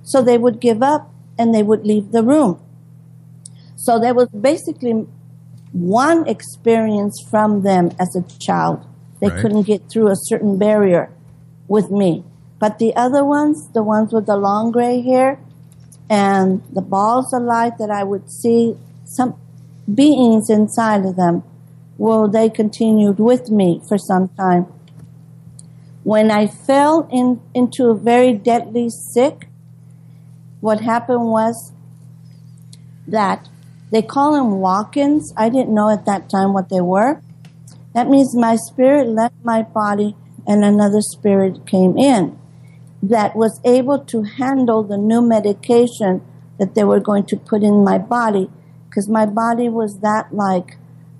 So 0.02 0.22
they 0.22 0.38
would 0.38 0.61
give 0.61 0.83
up 0.83 1.12
and 1.38 1.54
they 1.54 1.62
would 1.62 1.87
leave 1.87 2.11
the 2.11 2.22
room. 2.22 2.59
So 3.82 3.98
there 3.98 4.12
was 4.12 4.28
basically 4.28 5.06
one 5.72 6.28
experience 6.28 7.16
from 7.30 7.62
them 7.62 7.90
as 7.98 8.14
a 8.14 8.22
child. 8.38 8.84
They 9.20 9.28
Right. 9.28 9.40
couldn't 9.40 9.62
get 9.62 9.88
through 9.88 10.08
a 10.08 10.16
certain 10.16 10.58
barrier 10.58 11.08
with 11.66 11.90
me. 11.90 12.24
But 12.58 12.78
the 12.78 12.94
other 12.94 13.24
ones, 13.24 13.68
the 13.72 13.82
ones 13.82 14.12
with 14.12 14.26
the 14.26 14.36
long 14.36 14.70
gray 14.70 15.00
hair 15.00 15.38
and 16.10 16.60
the 16.70 16.82
balls 16.82 17.32
of 17.32 17.42
light 17.42 17.78
that 17.78 17.90
I 17.90 18.04
would 18.04 18.30
see, 18.30 18.76
some 19.04 19.34
beings 19.92 20.50
inside 20.50 21.06
of 21.06 21.16
them, 21.16 21.42
well, 21.96 22.28
they 22.28 22.50
continued 22.50 23.18
with 23.18 23.50
me 23.50 23.80
for 23.88 23.96
some 23.96 24.28
time. 24.36 24.66
When 26.04 26.30
I 26.30 26.46
fell 26.46 27.08
in, 27.10 27.40
into 27.54 27.88
a 27.88 27.94
very 27.94 28.32
deadly 28.34 28.90
sick, 28.90 29.48
what 30.60 30.80
happened 30.80 31.26
was 31.30 31.72
that 33.06 33.48
they 33.90 34.03
call 34.03 34.33
them 34.33 34.61
walk-ins. 34.61 35.33
I 35.37 35.48
didn't 35.48 35.74
know 35.74 35.90
at 35.90 36.07
that 36.07 36.29
time 36.31 36.53
what 36.53 36.68
they 36.68 36.81
were. 36.81 37.20
That 37.94 38.09
means 38.09 38.37
my 38.37 38.57
spirit 38.57 39.09
left 39.09 39.35
my 39.42 39.62
body 39.62 40.16
and 40.46 40.64
another 40.64 41.00
spirit 41.00 41.66
came 41.66 41.98
in 41.98 42.38
that 43.03 43.35
was 43.35 43.61
able 43.64 43.98
to 43.98 44.22
handle 44.22 44.83
the 44.83 44.96
new 44.96 45.22
medication 45.22 46.22
that 46.59 46.74
they 46.74 46.85
were 46.85 47.00
going 47.00 47.24
to 47.24 47.37
put 47.37 47.62
in 47.62 47.83
my 47.83 47.98
body 47.98 48.50
because 48.88 49.09
my 49.09 49.24
body 49.26 49.68
was 49.68 50.00
that 50.00 50.33
like 50.33 50.76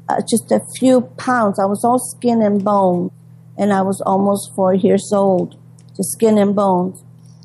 uh, 0.09 0.21
just 0.29 0.53
a 0.53 0.61
few 0.77 1.01
pounds. 1.17 1.59
I 1.59 1.65
was 1.65 1.85
all 1.85 1.99
skin 1.99 2.43
and 2.43 2.63
bone 2.63 3.11
and 3.57 3.73
I 3.73 3.83
was 3.83 4.01
almost 4.03 4.55
four 4.55 4.75
years 4.75 5.13
old, 5.13 5.57
just 5.97 6.13
skin 6.13 6.39
and 6.39 6.55
bones. 6.55 7.03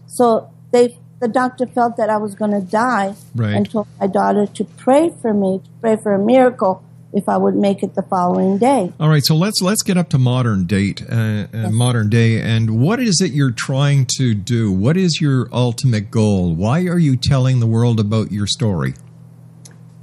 So 0.08 0.52
they, 0.72 0.98
the 1.20 1.28
doctor 1.28 1.66
felt 1.66 1.98
that 1.98 2.10
I 2.10 2.18
was 2.18 2.36
going 2.36 2.52
to 2.52 2.62
die 2.62 3.16
Right. 3.36 3.54
and 3.56 3.70
told 3.70 3.88
my 4.00 4.08
daughter 4.08 4.46
to 4.48 4.64
pray 4.64 5.12
for 5.22 5.34
me, 5.34 5.60
to 5.64 5.70
pray 5.82 5.96
for 5.96 6.14
a 6.14 6.20
miracle 6.20 6.84
if 7.14 7.30
I 7.30 7.38
would 7.38 7.56
make 7.56 7.82
it 7.82 7.96
the 7.96 8.02
following 8.02 8.58
day. 8.58 8.92
All 9.00 9.08
right, 9.08 9.24
so 9.24 9.36
let's 9.36 9.62
let's 9.62 9.82
get 9.82 9.96
up 9.96 10.10
to 10.10 10.18
modern 10.18 10.66
date, 10.66 11.02
uh, 11.10 11.48
uh, 11.54 11.70
modern 11.72 12.10
day, 12.10 12.42
and 12.42 12.82
what 12.82 13.00
is 13.00 13.22
it 13.22 13.32
you're 13.32 13.52
trying 13.52 14.06
to 14.18 14.34
do? 14.34 14.70
What 14.72 14.98
is 14.98 15.22
your 15.22 15.48
ultimate 15.54 16.12
goal? 16.12 16.54
Why 16.54 16.82
are 16.88 17.00
you 17.00 17.16
telling 17.16 17.62
the 17.62 17.68
world 17.68 18.02
about 18.02 18.34
your 18.34 18.48
story? 18.48 18.96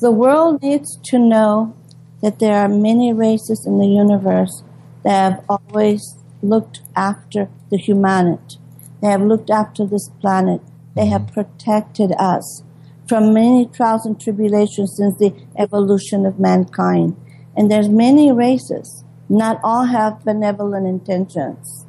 The 0.01 0.11
world 0.11 0.63
needs 0.63 0.99
to 1.11 1.19
know 1.19 1.77
that 2.23 2.39
there 2.39 2.55
are 2.57 2.69
many 2.69 3.13
races 3.13 3.65
in 3.67 3.79
the 3.79 3.87
universe 3.87 4.63
that 5.05 5.33
have 5.33 5.45
always 5.49 6.17
looked 6.43 6.81
after 6.97 7.49
the 7.71 7.77
humanity. 7.77 8.57
They 9.03 9.09
have 9.09 9.23
looked 9.23 9.51
after 9.51 9.85
this 9.87 10.09
planet. 10.21 10.61
They 10.95 11.07
have 11.07 11.23
mm-hmm. 11.23 11.35
protected 11.35 12.13
us 12.19 12.63
from 13.09 13.35
many 13.35 13.67
trials 13.67 14.07
and 14.07 14.21
tribulations 14.21 14.97
since 14.97 15.19
the 15.19 15.35
evolution 15.59 16.25
of 16.25 16.39
mankind. 16.39 17.17
And 17.57 17.71
there's 17.71 17.89
many 17.89 18.33
races. 18.33 19.05
Not 19.29 19.61
all 19.63 19.85
have 19.85 20.25
benevolent 20.25 20.87
intentions. 20.87 21.87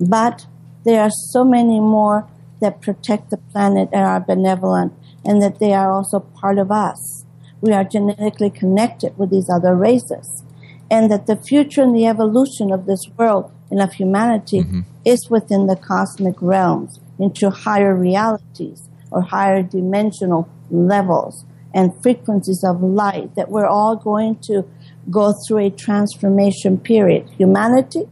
But 0.00 0.46
there 0.84 1.00
are 1.00 1.10
so 1.10 1.44
many 1.44 1.80
more 1.80 2.28
that 2.60 2.80
protect 2.80 3.30
the 3.30 3.36
planet 3.36 3.88
and 3.92 4.02
are 4.02 4.20
benevolent 4.20 4.92
and 5.24 5.42
that 5.42 5.58
they 5.58 5.72
are 5.72 5.92
also 5.92 6.20
part 6.20 6.58
of 6.58 6.70
us. 6.70 7.24
we 7.60 7.72
are 7.72 7.84
genetically 7.84 8.50
connected 8.50 9.16
with 9.18 9.30
these 9.30 9.48
other 9.48 9.74
races. 9.74 10.44
And 10.90 11.10
that 11.10 11.26
the 11.26 11.36
future 11.36 11.82
and 11.82 11.96
the 11.96 12.06
evolution 12.06 12.70
of 12.70 12.86
this 12.86 13.00
world 13.16 13.50
and 13.70 13.80
of 13.80 13.94
humanity 13.94 14.60
mm-hmm. 14.60 14.80
is 15.04 15.30
within 15.30 15.66
the 15.66 15.74
cosmic 15.74 16.36
realms 16.40 17.00
into 17.18 17.50
higher 17.50 17.94
realities 17.94 18.88
or 19.10 19.22
higher 19.22 19.62
dimensional 19.62 20.48
levels 20.70 21.44
and 21.74 21.92
frequencies 22.02 22.64
of 22.64 22.82
light 22.82 23.34
that 23.34 23.50
we're 23.50 23.66
all 23.66 23.96
going 23.96 24.36
to 24.36 24.66
go 25.10 25.34
through 25.46 25.58
a 25.58 25.70
transformation 25.70 26.78
period. 26.78 27.28
Humanity 27.36 28.08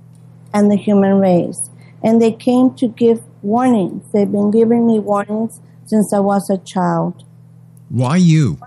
and 0.53 0.71
the 0.71 0.77
human 0.77 1.19
race. 1.19 1.71
And 2.03 2.21
they 2.21 2.33
came 2.33 2.75
to 2.75 2.89
give 2.89 3.23
warnings. 3.43 4.05
They've 4.13 4.31
been 4.31 4.51
giving 4.51 4.87
me 4.87 4.99
warnings 4.99 5.61
since 5.87 6.13
I 6.13 6.21
was 6.21 6.49
a 6.51 6.59
child. 6.59 7.25
Why 7.89 8.17
you? 8.17 8.59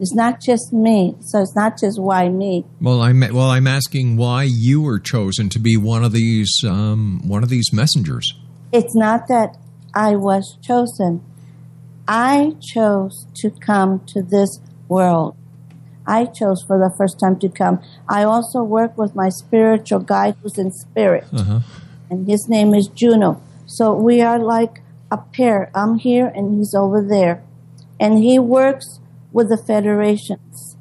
It's 0.00 0.14
not 0.14 0.40
just 0.40 0.72
me, 0.72 1.16
so 1.20 1.42
it's 1.42 1.56
not 1.56 1.78
just 1.78 2.00
why 2.00 2.28
me. 2.28 2.64
Well, 2.80 3.02
I'm 3.02 3.18
well. 3.20 3.50
I'm 3.50 3.66
asking 3.66 4.16
why 4.16 4.44
you 4.44 4.80
were 4.80 5.00
chosen 5.00 5.48
to 5.48 5.58
be 5.58 5.76
one 5.76 6.04
of 6.04 6.12
these 6.12 6.62
um, 6.64 7.20
one 7.26 7.42
of 7.42 7.48
these 7.48 7.72
messengers. 7.72 8.32
It's 8.72 8.94
not 8.94 9.28
that 9.28 9.56
I 9.94 10.16
was 10.16 10.56
chosen. 10.62 11.22
I 12.06 12.54
chose 12.60 13.26
to 13.34 13.50
come 13.50 14.00
to 14.06 14.22
this 14.22 14.60
world. 14.88 15.36
I 16.06 16.24
chose 16.24 16.62
for 16.66 16.78
the 16.78 16.94
first 16.96 17.20
time 17.20 17.38
to 17.40 17.48
come. 17.50 17.80
I 18.08 18.24
also 18.24 18.62
work 18.62 18.96
with 18.96 19.14
my 19.14 19.28
spiritual 19.28 20.00
guide 20.00 20.36
who's 20.42 20.56
in 20.58 20.72
spirit, 20.72 21.26
Uh-huh. 21.32 21.60
and 22.10 22.26
his 22.26 22.48
name 22.48 22.72
is 22.74 22.88
Juno. 22.88 23.40
So 23.66 23.92
we 23.94 24.22
are 24.22 24.38
like 24.38 24.80
a 25.10 25.18
pair. 25.18 25.70
I'm 25.74 25.98
here 25.98 26.32
and 26.34 26.56
he's 26.56 26.74
over 26.74 27.02
there. 27.02 27.42
And 28.00 28.18
he 28.18 28.38
works 28.38 29.00
with 29.32 29.50
the 29.50 29.58
federations, 29.58 30.76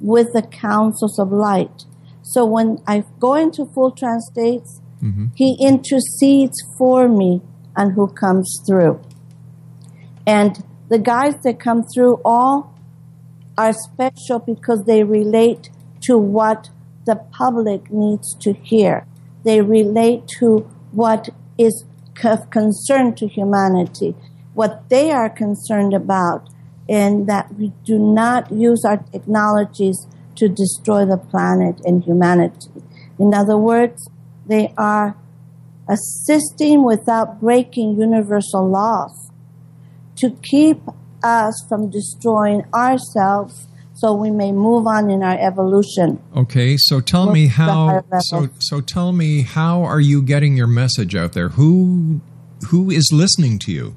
with 0.00 0.32
the 0.32 0.42
councils 0.42 1.18
of 1.20 1.30
light. 1.30 1.84
So 2.22 2.44
when 2.44 2.80
I 2.86 3.04
go 3.20 3.34
into 3.34 3.66
full 3.66 3.92
trance 3.92 4.26
states, 4.26 4.80
Mm-hmm. 5.02 5.26
he 5.34 5.56
intercedes 5.60 6.56
for 6.78 7.08
me 7.08 7.40
and 7.76 7.92
who 7.94 8.06
comes 8.06 8.60
through. 8.66 9.00
And 10.26 10.62
the 10.88 10.98
guys 10.98 11.34
that 11.42 11.58
come 11.58 11.82
through 11.82 12.20
all 12.24 12.72
are 13.58 13.72
special 13.72 14.38
because 14.38 14.84
they 14.84 15.02
relate 15.02 15.70
to 16.02 16.16
what 16.18 16.70
the 17.06 17.16
public 17.16 17.90
needs 17.90 18.34
to 18.40 18.52
hear. 18.52 19.06
They 19.44 19.60
relate 19.60 20.28
to 20.38 20.70
what 20.92 21.30
is 21.58 21.84
of 22.24 22.50
concern 22.50 23.14
to 23.14 23.26
humanity, 23.26 24.14
what 24.54 24.88
they 24.88 25.10
are 25.10 25.28
concerned 25.28 25.92
about, 25.92 26.48
and 26.88 27.26
that 27.26 27.52
we 27.54 27.72
do 27.84 27.98
not 27.98 28.52
use 28.52 28.84
our 28.84 28.98
technologies 28.98 30.06
to 30.36 30.48
destroy 30.48 31.04
the 31.04 31.16
planet 31.16 31.80
and 31.84 32.04
humanity. 32.04 32.70
In 33.18 33.34
other 33.34 33.56
words, 33.56 34.08
they 34.46 34.72
are 34.76 35.16
assisting 35.88 36.84
without 36.84 37.40
breaking 37.40 37.98
universal 37.98 38.68
laws 38.68 39.30
to 40.16 40.30
keep 40.42 40.80
us 41.22 41.64
from 41.68 41.90
destroying 41.90 42.64
ourselves 42.74 43.66
so 43.94 44.12
we 44.12 44.30
may 44.30 44.50
move 44.52 44.86
on 44.86 45.10
in 45.10 45.22
our 45.22 45.38
evolution. 45.38 46.20
Okay, 46.36 46.76
so 46.76 47.00
tell 47.00 47.30
me 47.30 47.46
how. 47.46 48.02
So 48.20 48.48
so 48.58 48.80
tell 48.80 49.12
me 49.12 49.42
how 49.42 49.82
are 49.82 50.00
you 50.00 50.22
getting 50.22 50.56
your 50.56 50.66
message 50.66 51.14
out 51.14 51.34
there? 51.34 51.50
Who 51.50 52.20
who 52.68 52.90
is 52.90 53.10
listening 53.12 53.58
to 53.60 53.72
you? 53.72 53.94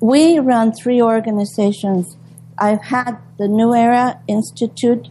We 0.00 0.38
run 0.38 0.72
three 0.72 1.00
organizations. 1.00 2.16
I've 2.58 2.82
had 2.84 3.18
the 3.38 3.48
New 3.48 3.74
Era 3.74 4.20
Institute 4.28 5.08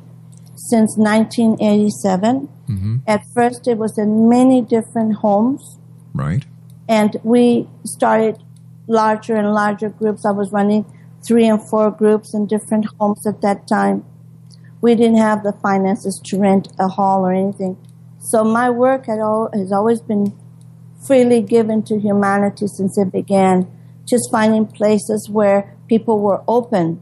since 0.56 0.98
1987. 0.98 2.50
Mm-hmm. 2.68 2.98
At 3.08 3.26
first, 3.34 3.68
it 3.68 3.78
was 3.78 3.98
in 3.98 4.30
many 4.30 4.62
different 4.62 5.16
homes. 5.18 5.80
Right. 6.14 6.46
and 6.88 7.16
we 7.24 7.68
started 7.86 8.38
larger 8.88 9.36
and 9.36 9.52
larger 9.54 9.90
groups. 9.90 10.26
I 10.26 10.32
was 10.32 10.52
running 10.52 10.86
three 11.26 11.48
and 11.48 11.60
four 11.70 11.90
groups 11.90 12.34
in 12.36 12.46
different 12.46 12.86
homes 13.00 13.26
at 13.26 13.42
that 13.42 13.68
time. 13.68 14.06
We 14.82 14.94
didn't 14.94 15.18
have 15.18 15.42
the 15.44 15.54
finances 15.54 16.22
to 16.26 16.38
rent 16.38 16.68
a 16.78 16.88
hall 16.90 17.26
or 17.26 17.32
anything. 17.34 17.78
So 18.20 18.44
my 18.44 18.70
work 18.70 19.08
had 19.08 19.20
al- 19.20 19.50
has 19.54 19.72
always 19.72 20.02
been 20.02 20.38
freely 21.08 21.42
given 21.42 21.82
to 21.84 22.00
humanity 22.00 22.68
since 22.68 22.98
it 22.98 23.12
began. 23.12 23.68
Just 24.06 24.30
finding 24.32 24.66
places 24.68 25.30
where 25.32 25.76
people 25.88 26.20
were 26.20 26.44
open 26.48 27.02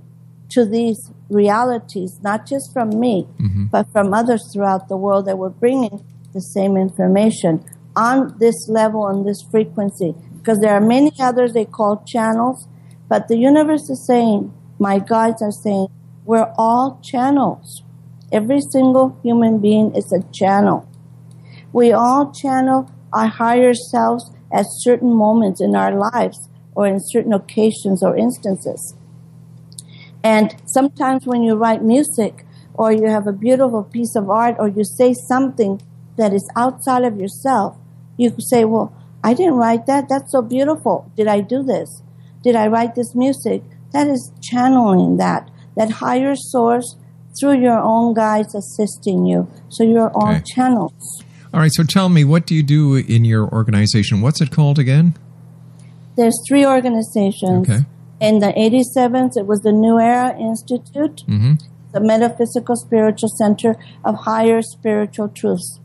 to 0.52 0.64
these 0.66 1.12
realities, 1.32 2.20
not 2.22 2.46
just 2.46 2.72
from 2.74 3.00
me, 3.00 3.28
mm-hmm. 3.40 3.66
but 3.66 3.92
from 3.92 4.14
others 4.14 4.52
throughout 4.52 4.90
the 4.90 4.98
world 4.98 5.26
that 5.26 5.38
were 5.38 5.50
bringing 5.50 6.04
the 6.34 6.42
same 6.42 6.78
information 6.78 7.64
on 7.96 8.38
this 8.38 8.68
level 8.68 9.08
and 9.08 9.26
this 9.26 9.42
frequency. 9.50 10.14
Because 10.38 10.60
there 10.60 10.74
are 10.74 10.82
many 10.82 11.12
others 11.20 11.54
they 11.54 11.66
call 11.66 12.04
channels, 12.06 12.68
but 13.08 13.28
the 13.28 13.38
universe 13.38 13.90
is 13.90 14.06
saying, 14.06 14.54
my 14.80 15.00
guides 15.00 15.42
are 15.42 15.52
saying, 15.52 15.88
we're 16.26 16.54
all 16.58 17.00
channels. 17.04 17.84
Every 18.32 18.62
single 18.62 19.18
human 19.24 19.60
being 19.60 19.94
is 19.96 20.12
a 20.12 20.24
channel. 20.32 20.88
We 21.74 21.92
all 21.92 22.32
channel 22.32 22.90
our 23.14 23.28
higher 23.28 23.74
selves 23.74 24.32
at 24.52 24.66
certain 24.68 25.14
moments 25.14 25.62
in 25.62 25.76
our 25.76 25.94
lives 25.94 26.50
or 26.76 26.88
in 26.88 27.00
certain 27.00 27.34
occasions 27.34 28.02
or 28.04 28.16
instances. 28.16 28.96
And 30.24 30.56
sometimes 30.66 31.26
when 31.26 31.42
you 31.44 31.56
write 31.56 31.84
music 31.84 32.46
or 32.74 32.92
you 32.92 33.08
have 33.08 33.28
a 33.28 33.34
beautiful 33.34 33.84
piece 33.84 34.16
of 34.16 34.30
art 34.30 34.56
or 34.60 34.68
you 34.68 34.84
say 34.84 35.14
something 35.14 35.82
that 36.18 36.34
is 36.34 36.48
outside 36.56 37.04
of 37.04 37.18
yourself, 37.20 37.78
you 38.18 38.34
say, 38.40 38.66
Well, 38.66 38.94
I 39.24 39.34
didn't 39.34 39.56
write 39.56 39.86
that. 39.88 40.10
That's 40.10 40.32
so 40.32 40.42
beautiful. 40.42 41.12
Did 41.16 41.28
I 41.28 41.42
do 41.42 41.64
this? 41.64 42.02
Did 42.44 42.56
I 42.56 42.68
write 42.68 42.96
this 42.96 43.14
music? 43.16 43.64
That 43.94 44.08
is 44.08 44.32
channeling 44.42 45.18
that, 45.18 45.50
that 45.76 45.92
higher 45.92 46.36
source 46.36 46.96
through 47.40 47.60
your 47.62 47.80
own 47.80 48.14
guides 48.14 48.56
assisting 48.56 49.26
you. 49.26 49.48
So 49.70 49.84
you're 49.84 50.10
all 50.14 50.32
Okay. 50.36 50.44
channels. 50.46 51.24
All 51.54 51.60
right. 51.60 51.72
So 51.74 51.84
tell 51.84 52.10
me, 52.10 52.24
what 52.24 52.46
do 52.46 52.56
you 52.56 52.64
do 52.64 52.96
in 52.96 53.26
your 53.26 53.48
organization? 53.50 54.22
What's 54.22 54.42
it 54.42 54.52
called 54.52 54.80
again? 54.80 55.16
There's 56.16 56.38
three 56.48 56.66
organizations. 56.66 57.70
Okay. 57.70 57.86
In 58.22 58.38
the 58.38 58.54
87s, 58.54 59.36
it 59.36 59.48
was 59.48 59.62
the 59.62 59.72
New 59.72 60.00
Era 60.00 60.38
Institute, 60.38 61.24
Mm-hmm. 61.28 61.54
the 61.92 62.00
Metaphysical 62.00 62.76
Spiritual 62.76 63.30
Center 63.30 63.76
of 64.06 64.14
Higher 64.16 64.62
Spiritual 64.62 65.30
Truths. 65.30 65.80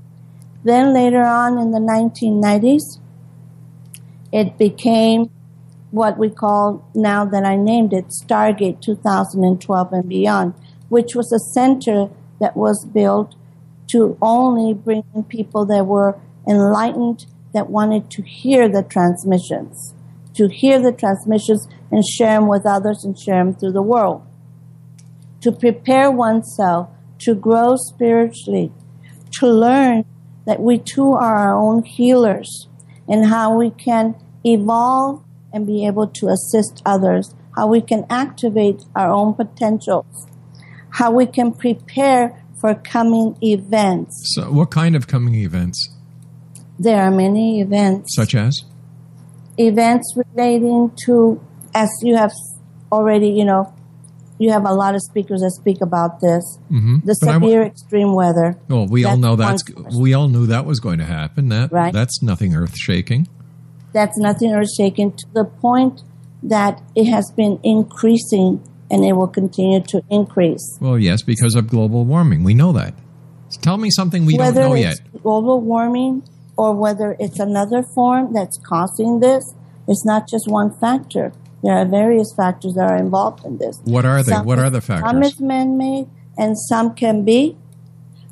Then 0.62 0.92
later 0.92 1.22
on 1.22 1.56
in 1.58 1.70
the 1.70 1.78
1990s, 1.78 3.00
it 4.32 4.58
became 4.58 5.30
what 5.90 6.18
we 6.18 6.28
call 6.28 6.86
now 6.94 7.24
that 7.24 7.44
I 7.44 7.56
named 7.56 7.94
it 7.94 8.08
Stargate 8.08 8.82
2012 8.82 9.92
and 9.92 10.08
beyond, 10.08 10.52
which 10.90 11.14
was 11.14 11.32
a 11.32 11.38
center 11.38 12.10
that 12.38 12.54
was 12.54 12.84
built 12.84 13.34
to 13.92 14.18
only 14.20 14.74
bring 14.74 15.04
in 15.14 15.24
people 15.24 15.64
that 15.66 15.86
were 15.86 16.18
enlightened, 16.46 17.24
that 17.54 17.70
wanted 17.70 18.10
to 18.10 18.22
hear 18.22 18.68
the 18.68 18.82
transmissions, 18.82 19.94
to 20.34 20.48
hear 20.48 20.78
the 20.78 20.92
transmissions 20.92 21.66
and 21.90 22.04
share 22.04 22.40
them 22.40 22.48
with 22.48 22.66
others 22.66 23.04
and 23.04 23.18
share 23.18 23.44
them 23.44 23.54
through 23.54 23.72
the 23.72 23.82
world. 23.82 24.22
To 25.42 25.52
prepare 25.52 26.10
oneself 26.10 26.88
to 27.20 27.34
grow 27.34 27.76
spiritually, 27.76 28.72
to 29.38 29.46
learn 29.46 30.04
that 30.46 30.60
we 30.60 30.78
too 30.78 31.12
are 31.12 31.36
our 31.36 31.56
own 31.56 31.82
healers 31.84 32.68
and 33.08 33.26
how 33.26 33.56
we 33.56 33.70
can 33.70 34.14
evolve 34.44 35.22
and 35.52 35.66
be 35.66 35.86
able 35.86 36.06
to 36.06 36.28
assist 36.28 36.82
others, 36.84 37.34
how 37.56 37.66
we 37.66 37.80
can 37.80 38.04
activate 38.10 38.82
our 38.94 39.10
own 39.10 39.34
potentials, 39.34 40.26
how 40.90 41.10
we 41.10 41.26
can 41.26 41.52
prepare 41.52 42.42
for 42.60 42.74
coming 42.74 43.36
events. 43.42 44.32
So, 44.34 44.50
what 44.50 44.70
kind 44.70 44.96
of 44.96 45.06
coming 45.06 45.34
events, 45.36 45.90
There 46.78 47.00
are 47.00 47.10
many 47.10 47.60
events, 47.60 48.14
such 48.14 48.34
as? 48.34 48.64
events 49.58 50.14
relating 50.16 50.90
to, 51.06 51.40
as 51.76 51.90
you 52.02 52.16
have 52.16 52.32
already, 52.90 53.28
you 53.28 53.44
know, 53.44 53.72
you 54.38 54.50
have 54.50 54.64
a 54.66 54.72
lot 54.72 54.94
of 54.94 55.00
speakers 55.02 55.40
that 55.40 55.50
speak 55.52 55.80
about 55.80 56.20
this. 56.20 56.44
Mm-hmm. 56.70 57.06
The 57.06 57.14
severe 57.14 57.62
extreme 57.62 58.14
weather. 58.14 58.58
Well, 58.68 58.86
we 58.86 59.04
all 59.04 59.16
know 59.16 59.36
that's 59.36 59.62
we 59.96 60.14
all 60.14 60.28
knew 60.28 60.46
that 60.46 60.64
was 60.66 60.80
going 60.80 60.98
to 60.98 61.04
happen. 61.04 61.48
That 61.48 61.72
Right. 61.72 61.92
that's 61.92 62.22
nothing 62.22 62.54
earth 62.54 62.76
shaking. 62.76 63.28
That's 63.92 64.18
nothing 64.18 64.52
earth 64.52 64.72
shaking 64.76 65.12
to 65.12 65.26
the 65.32 65.44
point 65.44 66.02
that 66.42 66.82
it 66.94 67.06
has 67.06 67.30
been 67.36 67.58
increasing 67.62 68.60
and 68.90 69.04
it 69.04 69.14
will 69.14 69.32
continue 69.40 69.80
to 69.80 70.02
increase. 70.10 70.78
Well, 70.80 70.98
yes, 70.98 71.22
because 71.22 71.54
of 71.54 71.68
global 71.68 72.04
warming. 72.04 72.44
We 72.44 72.54
know 72.54 72.72
that. 72.72 72.94
Tell 73.62 73.78
me 73.78 73.90
something 73.90 74.26
we 74.26 74.36
whether 74.36 74.60
don't 74.62 74.70
know 74.70 74.76
it's 74.76 75.00
yet. 75.00 75.22
global 75.22 75.60
warming 75.60 76.22
or 76.58 76.74
whether 76.74 77.16
it's 77.18 77.38
another 77.38 77.82
form 77.94 78.32
that's 78.34 78.58
causing 78.66 79.20
this, 79.20 79.54
it's 79.88 80.04
not 80.04 80.28
just 80.28 80.46
one 80.46 80.70
factor. 80.78 81.32
There 81.66 81.76
are 81.76 81.84
various 81.84 82.32
factors 82.36 82.74
that 82.74 82.88
are 82.88 82.96
involved 82.96 83.44
in 83.44 83.58
this. 83.58 83.80
What 83.82 84.04
are 84.04 84.22
they? 84.22 84.36
What 84.36 84.60
are 84.60 84.70
the 84.70 84.80
factors? 84.80 85.10
Some 85.10 85.16
factors? 85.20 85.32
is 85.32 85.40
man-made, 85.40 86.08
and 86.38 86.56
some 86.56 86.94
can 86.94 87.24
be 87.24 87.56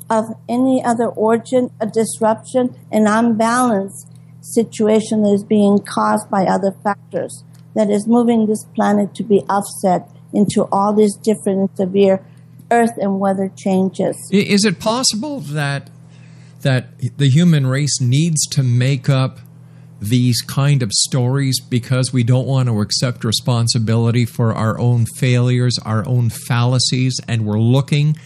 of 0.09 0.23
any 0.47 0.81
other 0.81 1.07
origin, 1.07 1.69
a 1.81 1.85
disruption, 1.85 2.73
an 2.93 3.07
unbalanced 3.07 4.07
situation 4.39 5.23
that 5.23 5.33
is 5.33 5.43
being 5.43 5.79
caused 5.79 6.29
by 6.29 6.45
other 6.45 6.73
factors 6.81 7.43
that 7.75 7.89
is 7.89 8.07
moving 8.07 8.45
this 8.45 8.63
planet 8.73 9.13
to 9.15 9.23
be 9.23 9.41
offset 9.49 10.09
into 10.31 10.63
all 10.71 10.93
these 10.93 11.17
different 11.17 11.59
and 11.59 11.69
severe 11.75 12.25
earth 12.71 12.97
and 13.01 13.19
weather 13.19 13.51
changes. 13.57 14.15
Is 14.31 14.63
it 14.63 14.79
possible 14.79 15.41
that 15.41 15.89
that 16.61 17.17
the 17.17 17.29
human 17.29 17.67
race 17.67 17.99
needs 17.99 18.47
to 18.47 18.63
make 18.63 19.09
up 19.09 19.39
these 19.99 20.41
kind 20.41 20.83
of 20.83 20.91
stories 20.91 21.59
because 21.59 22.11
we 22.11 22.23
don't 22.23 22.45
want 22.45 22.67
to 22.67 22.81
accept 22.81 23.23
responsibility 23.23 24.25
for 24.25 24.53
our 24.53 24.77
own 24.79 25.05
failures, 25.17 25.77
our 25.85 26.07
own 26.07 26.29
fallacies, 26.29 27.19
and 27.27 27.45
we're 27.45 27.59
looking 27.59 28.17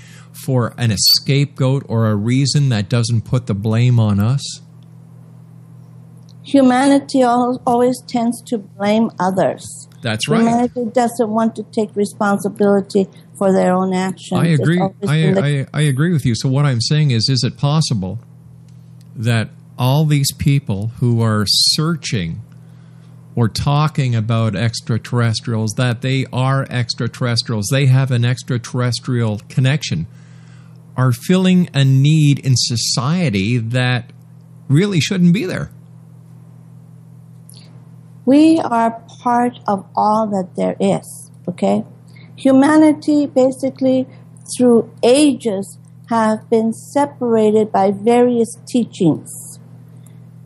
for 0.45 0.74
an 0.78 0.91
scapegoat 0.95 1.84
or 1.88 2.07
a 2.07 2.15
reason 2.15 2.70
that 2.70 2.89
doesn't 2.89 3.22
put 3.22 3.47
the 3.47 3.53
blame 3.53 3.99
on 3.99 4.20
us? 4.20 4.61
Humanity 6.43 7.24
always 7.24 8.01
tends 8.07 8.41
to 8.43 8.57
blame 8.57 9.11
others. 9.20 9.65
That's 10.01 10.28
right. 10.28 10.39
Humanity 10.39 10.86
doesn't 10.91 11.30
want 11.30 11.55
to 11.57 11.63
take 11.63 11.95
responsibility 11.95 13.07
for 13.38 13.51
their 13.53 13.74
own 13.74 13.93
actions. 13.93 14.39
I 14.39 14.47
agree. 14.47 14.78
been 14.78 15.36
the 15.36 15.41
I, 15.41 15.78
I, 15.78 15.82
I 15.82 15.82
agree 15.84 16.11
with 16.11 16.26
you. 16.26 16.34
So 16.36 16.49
what 16.49 16.65
I'm 16.65 16.82
saying 16.82 17.11
is, 17.11 17.30
is 17.30 17.43
it 17.43 17.57
possible 17.57 18.20
that 19.15 19.49
all 19.80 20.05
these 20.05 20.32
people 20.34 20.88
who 20.99 21.21
are 21.21 21.45
searching 21.47 22.41
or 23.36 23.47
talking 23.47 24.13
about 24.13 24.53
extraterrestrials, 24.53 25.71
that 25.77 26.01
they 26.01 26.25
are 26.34 26.67
extraterrestrials, 26.69 27.67
they 27.71 27.86
have 27.86 28.11
an 28.11 28.25
extraterrestrial 28.25 29.39
connection, 29.47 30.05
are 30.97 31.13
filling 31.13 31.69
a 31.73 31.86
need 31.86 32.38
in 32.39 32.53
society 32.55 33.57
that 33.57 34.11
really 34.67 34.99
shouldn't 34.99 35.34
be 35.34 35.45
there? 35.45 35.71
We 38.25 38.59
are 38.59 39.01
part 39.23 39.59
of 39.65 39.86
all 39.95 40.27
that 40.27 40.55
there 40.57 40.75
is, 40.80 41.32
okay? 41.47 41.86
Humanity 42.36 43.25
basically 43.25 44.07
through 44.57 44.91
ages 45.01 45.77
have 46.09 46.49
been 46.49 46.73
separated 46.73 47.71
by 47.71 47.91
various 47.91 48.57
teachings. 48.67 49.49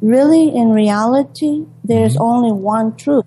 Really, 0.03 0.53
in 0.53 0.73
reality, 0.73 1.65
there's 1.81 2.15
mm-hmm. 2.15 2.23
only 2.23 2.51
one 2.51 2.93
truth, 2.97 3.23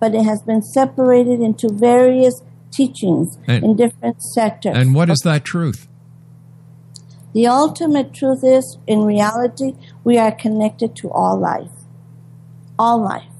but 0.00 0.14
it 0.14 0.24
has 0.24 0.40
been 0.40 0.62
separated 0.62 1.40
into 1.40 1.68
various 1.70 2.40
teachings 2.70 3.36
And- 3.46 3.62
in 3.62 3.76
different 3.76 4.22
sectors. 4.22 4.74
And 4.74 4.94
what 4.94 5.10
is 5.10 5.20
that 5.24 5.44
truth? 5.44 5.86
The 7.34 7.46
ultimate 7.46 8.14
truth 8.14 8.42
is, 8.42 8.78
in 8.86 9.00
reality, 9.02 9.74
we 10.04 10.16
are 10.16 10.32
connected 10.32 10.96
to 10.96 11.10
all 11.10 11.38
life. 11.38 11.70
All 12.78 12.98
life. 12.98 13.36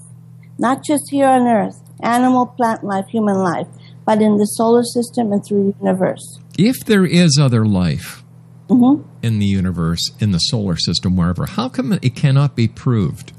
Not 0.59 0.85
just 0.85 1.05
here 1.11 1.29
on 1.29 1.47
Earth, 1.47 1.81
animal, 2.03 2.45
plant 2.45 2.85
life, 2.85 3.07
human 3.09 3.39
life, 3.39 3.69
but 4.05 4.21
in 4.21 4.37
the 4.37 4.45
solar 4.45 4.83
system 4.83 5.33
and 5.33 5.43
through 5.43 5.73
the 5.73 5.79
universe. 5.79 6.41
If 6.59 6.85
there 6.85 7.07
is 7.07 7.39
other 7.41 7.65
life 7.65 8.23
hmm 8.69 9.03
in 9.23 9.39
the 9.41 9.47
universe, 9.47 10.11
in 10.21 10.31
the 10.31 10.39
solar 10.39 10.77
system, 10.77 11.17
wherever, 11.17 11.47
how 11.47 11.69
come 11.69 11.93
it 11.93 12.15
cannot 12.15 12.55
be 12.55 12.69
proved? 12.69 13.33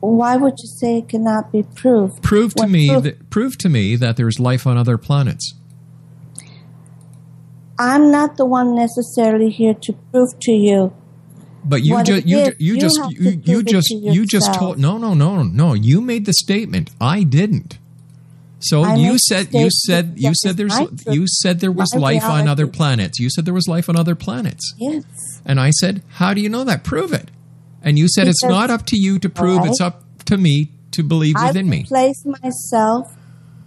Why 0.00 0.36
would 0.36 0.54
you 0.58 0.68
say 0.68 0.98
it 0.98 1.08
cannot 1.08 1.50
be 1.50 1.64
proved? 1.64 2.22
Prove 2.22 2.54
to 2.54 2.66
me 2.68 2.88
proof- 2.88 3.02
that 3.02 3.30
prove 3.30 3.58
to 3.58 3.68
me 3.68 3.96
that 3.96 4.16
there's 4.16 4.38
life 4.38 4.66
on 4.66 4.76
other 4.76 4.96
planets. 4.96 5.54
I'm 7.78 8.10
not 8.10 8.36
the 8.36 8.46
one 8.46 8.74
necessarily 8.74 9.50
here 9.50 9.74
to 9.74 9.92
prove 10.10 10.38
to 10.40 10.52
you. 10.52 10.92
But 11.64 11.82
you 11.82 12.02
just 12.04 12.26
you, 12.26 12.38
you 12.38 12.52
you 12.58 12.76
just 12.78 13.00
you, 13.10 13.40
you 13.44 13.62
just 13.62 13.90
you 13.90 14.26
just 14.26 14.54
told 14.54 14.78
no 14.78 14.98
no 14.98 15.14
no 15.14 15.42
no 15.42 15.74
you 15.74 16.00
made 16.00 16.24
the 16.26 16.32
statement 16.32 16.90
I 17.00 17.24
didn't. 17.24 17.78
So 18.60 18.82
I 18.82 18.96
you 18.96 19.18
said 19.18 19.52
you 19.52 19.68
said 19.70 20.14
you 20.16 20.34
said 20.34 20.56
there's 20.56 20.76
you 21.06 21.26
said 21.28 21.60
there 21.60 21.72
was 21.72 21.94
life 21.94 22.24
on 22.24 22.48
other 22.48 22.66
planets. 22.66 23.18
You 23.18 23.30
said 23.30 23.44
there 23.44 23.54
was 23.54 23.68
life 23.68 23.88
on 23.88 23.96
other 23.96 24.14
planets. 24.14 24.74
Yes. 24.78 25.04
And 25.44 25.60
I 25.60 25.70
said, 25.70 26.02
"How 26.08 26.34
do 26.34 26.40
you 26.40 26.48
know 26.48 26.64
that? 26.64 26.82
Prove 26.82 27.12
it." 27.12 27.30
And 27.82 27.96
you 27.98 28.08
said 28.08 28.26
it's 28.26 28.42
not 28.44 28.70
up 28.70 28.84
to 28.86 28.96
you 28.98 29.18
to 29.20 29.28
prove, 29.28 29.58
Alright. 29.58 29.70
it's 29.70 29.80
up 29.80 30.02
to 30.24 30.36
me 30.36 30.72
to 30.90 31.02
believe 31.04 31.36
within 31.40 31.70
me. 31.70 31.82
I 31.82 31.84
place 31.84 32.24
myself 32.24 33.14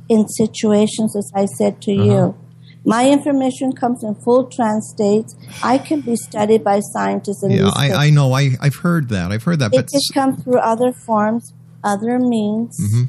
in 0.10 0.28
situations, 0.28 1.16
as 1.16 1.32
I 1.34 1.46
said 1.46 1.82
to 1.84 1.94
Uh-huh. 1.94 2.04
you. 2.04 2.36
My 2.84 3.10
information 3.10 3.72
comes 3.74 4.04
in 4.04 4.16
full 4.16 4.46
trance 4.46 4.90
states. 4.94 5.36
I 5.64 5.78
can 5.78 6.02
be 6.02 6.16
studied 6.16 6.64
by 6.64 6.80
scientists 6.82 7.44
Yeah, 7.48 7.70
I, 7.76 8.08
I 8.08 8.10
know. 8.10 8.34
I, 8.34 8.58
I've 8.60 8.76
heard 8.76 9.10
that. 9.10 9.32
I've 9.32 9.44
heard 9.44 9.60
that. 9.60 9.72
But 9.72 9.86
It 9.86 9.92
can 9.92 10.02
come 10.14 10.36
through 10.38 10.58
other 10.58 10.92
forms, 10.92 11.54
other 11.84 12.18
means. 12.20 12.76
Mm-hmm. 12.82 13.04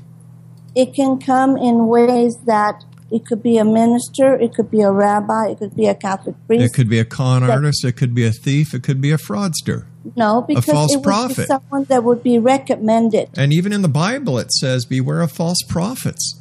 It 0.75 0.95
can 0.95 1.19
come 1.19 1.57
in 1.57 1.87
ways 1.87 2.37
that 2.47 2.85
it 3.11 3.27
could 3.27 3.43
be 3.43 3.59
a 3.59 3.65
minister, 3.65 4.35
it 4.35 4.55
could 4.55 4.71
be 4.71 4.81
a 4.81 4.91
rabbi, 4.91 5.49
it 5.51 5.59
could 5.59 5.77
be 5.77 5.87
a 5.87 5.95
Catholic 5.95 6.35
priest. 6.47 6.65
it 6.65 6.75
could 6.75 6.89
be 6.89 6.99
a 6.99 7.05
con 7.05 7.43
artist. 7.43 7.85
It 7.85 7.93
could 7.93 8.15
be 8.15 8.25
a 8.25 8.33
thief. 8.33 8.73
It 8.73 8.83
could 8.83 9.01
be 9.03 9.11
a 9.13 9.19
fraudster. 9.19 9.85
no, 10.17 10.43
because 10.49 10.65
false 10.65 10.93
it 10.95 10.97
would 10.97 11.05
prophet. 11.05 11.37
be 11.37 11.45
someone 11.45 11.85
that 11.85 12.03
would 12.05 12.23
be 12.23 12.39
recommended. 12.39 13.29
And 13.37 13.53
even 13.53 13.73
in 13.73 13.83
the 13.83 13.89
Bible, 13.89 14.39
it 14.39 14.51
says, 14.53 14.87
"Beware 14.87 15.21
of 15.21 15.31
false 15.31 15.59
prophets." 15.69 16.41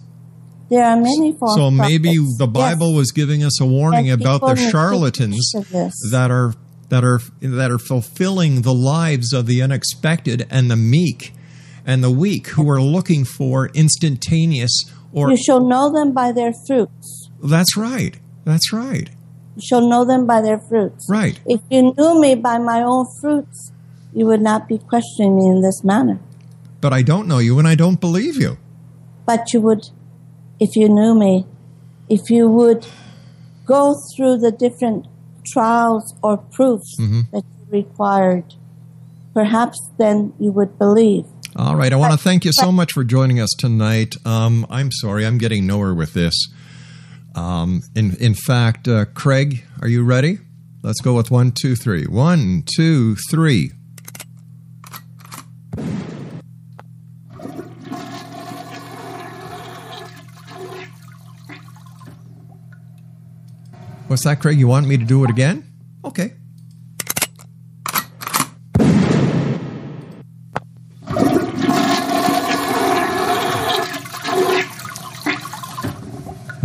There 0.69 0.85
are 0.85 0.95
many 0.95 1.33
false 1.37 1.55
so 1.57 1.69
maybe 1.69 2.15
prophets. 2.15 2.37
the 2.37 2.47
Bible 2.47 2.89
Yes. 2.91 2.97
was 2.97 3.11
giving 3.11 3.43
us 3.43 3.59
a 3.59 3.65
warning 3.65 4.09
And 4.09 4.21
about 4.21 4.39
the 4.39 4.47
people 4.47 4.55
need 4.55 4.65
to 4.65 4.71
charlatans 4.71 5.51
that 6.11 6.31
are 6.31 6.53
that 6.87 7.03
are 7.03 7.19
that 7.41 7.69
are 7.69 7.77
fulfilling 7.79 8.61
the 8.61 8.73
lives 8.73 9.33
of 9.33 9.45
the 9.47 9.61
unexpected 9.61 10.47
and 10.49 10.71
the 10.71 10.77
meek 10.77 11.33
and 11.85 12.03
the 12.03 12.11
weak 12.11 12.47
who 12.49 12.69
are 12.69 12.81
looking 12.81 13.25
for 13.25 13.69
instantaneous 13.73 14.71
or 15.13 15.29
You 15.31 15.37
shall 15.37 15.59
know 15.67 15.91
them 15.91 16.13
by 16.13 16.31
their 16.31 16.53
fruits. 16.67 17.29
that's 17.43 17.75
right 17.77 18.17
that's 18.45 18.71
right 18.73 19.09
You 19.55 19.61
shall 19.61 19.87
know 19.87 20.05
them 20.05 20.25
by 20.25 20.41
their 20.41 20.59
fruits. 20.59 21.07
right 21.09 21.39
If 21.45 21.61
you 21.69 21.93
knew 21.97 22.19
me 22.21 22.35
by 22.35 22.57
my 22.57 22.81
own 22.81 23.05
fruits, 23.19 23.71
you 24.13 24.25
would 24.25 24.41
not 24.41 24.67
be 24.67 24.77
questioning 24.77 25.37
me 25.37 25.45
in 25.47 25.61
this 25.61 25.83
manner. 25.83 26.19
but 26.81 26.91
I 26.93 27.01
don't 27.01 27.27
know 27.27 27.39
you 27.39 27.59
and 27.59 27.67
I 27.67 27.75
don't 27.75 27.99
believe 27.99 28.35
you 28.37 28.57
But 29.25 29.53
you 29.53 29.61
would, 29.61 29.83
if 30.59 30.75
you 30.75 30.87
knew 30.89 31.13
me, 31.15 31.45
if 32.09 32.29
you 32.29 32.49
would 32.49 32.85
go 33.65 33.95
through 34.15 34.37
the 34.39 34.51
different 34.51 35.05
trials 35.53 36.13
or 36.21 36.37
proofs 36.37 36.91
Mm-hmm. 36.99 37.21
that 37.31 37.43
you 37.57 37.65
required, 37.81 38.55
perhaps 39.33 39.77
then 39.97 40.33
you 40.39 40.51
would 40.51 40.77
believe. 40.77 41.25
All 41.55 41.75
right 41.75 41.91
I 41.91 41.95
want 41.95 42.13
to 42.13 42.17
thank 42.17 42.45
you 42.45 42.51
so 42.53 42.71
much 42.71 42.93
for 42.93 43.03
joining 43.03 43.39
us 43.39 43.49
tonight. 43.57 44.15
Um, 44.25 44.65
I'm 44.69 44.91
sorry 44.91 45.25
I'm 45.25 45.37
getting 45.37 45.67
nowhere 45.67 45.93
with 45.93 46.13
this. 46.13 46.47
Um, 47.35 47.81
in 47.95 48.15
in 48.17 48.33
fact 48.33 48.87
uh, 48.87 49.05
Craig 49.13 49.63
are 49.81 49.87
you 49.87 50.03
ready? 50.03 50.39
Let's 50.83 51.01
go 51.01 51.13
with 51.13 51.29
one 51.29 51.51
two 51.51 51.75
three. 51.75 52.07
One 52.07 52.63
two 52.75 53.15
three. 53.29 53.71
What's 64.07 64.25
that, 64.25 64.41
Craig? 64.41 64.59
You 64.59 64.67
want 64.67 64.87
me 64.87 64.97
to 64.97 65.05
do 65.05 65.23
it 65.23 65.29
again? 65.29 65.63
Okay. 66.03 66.33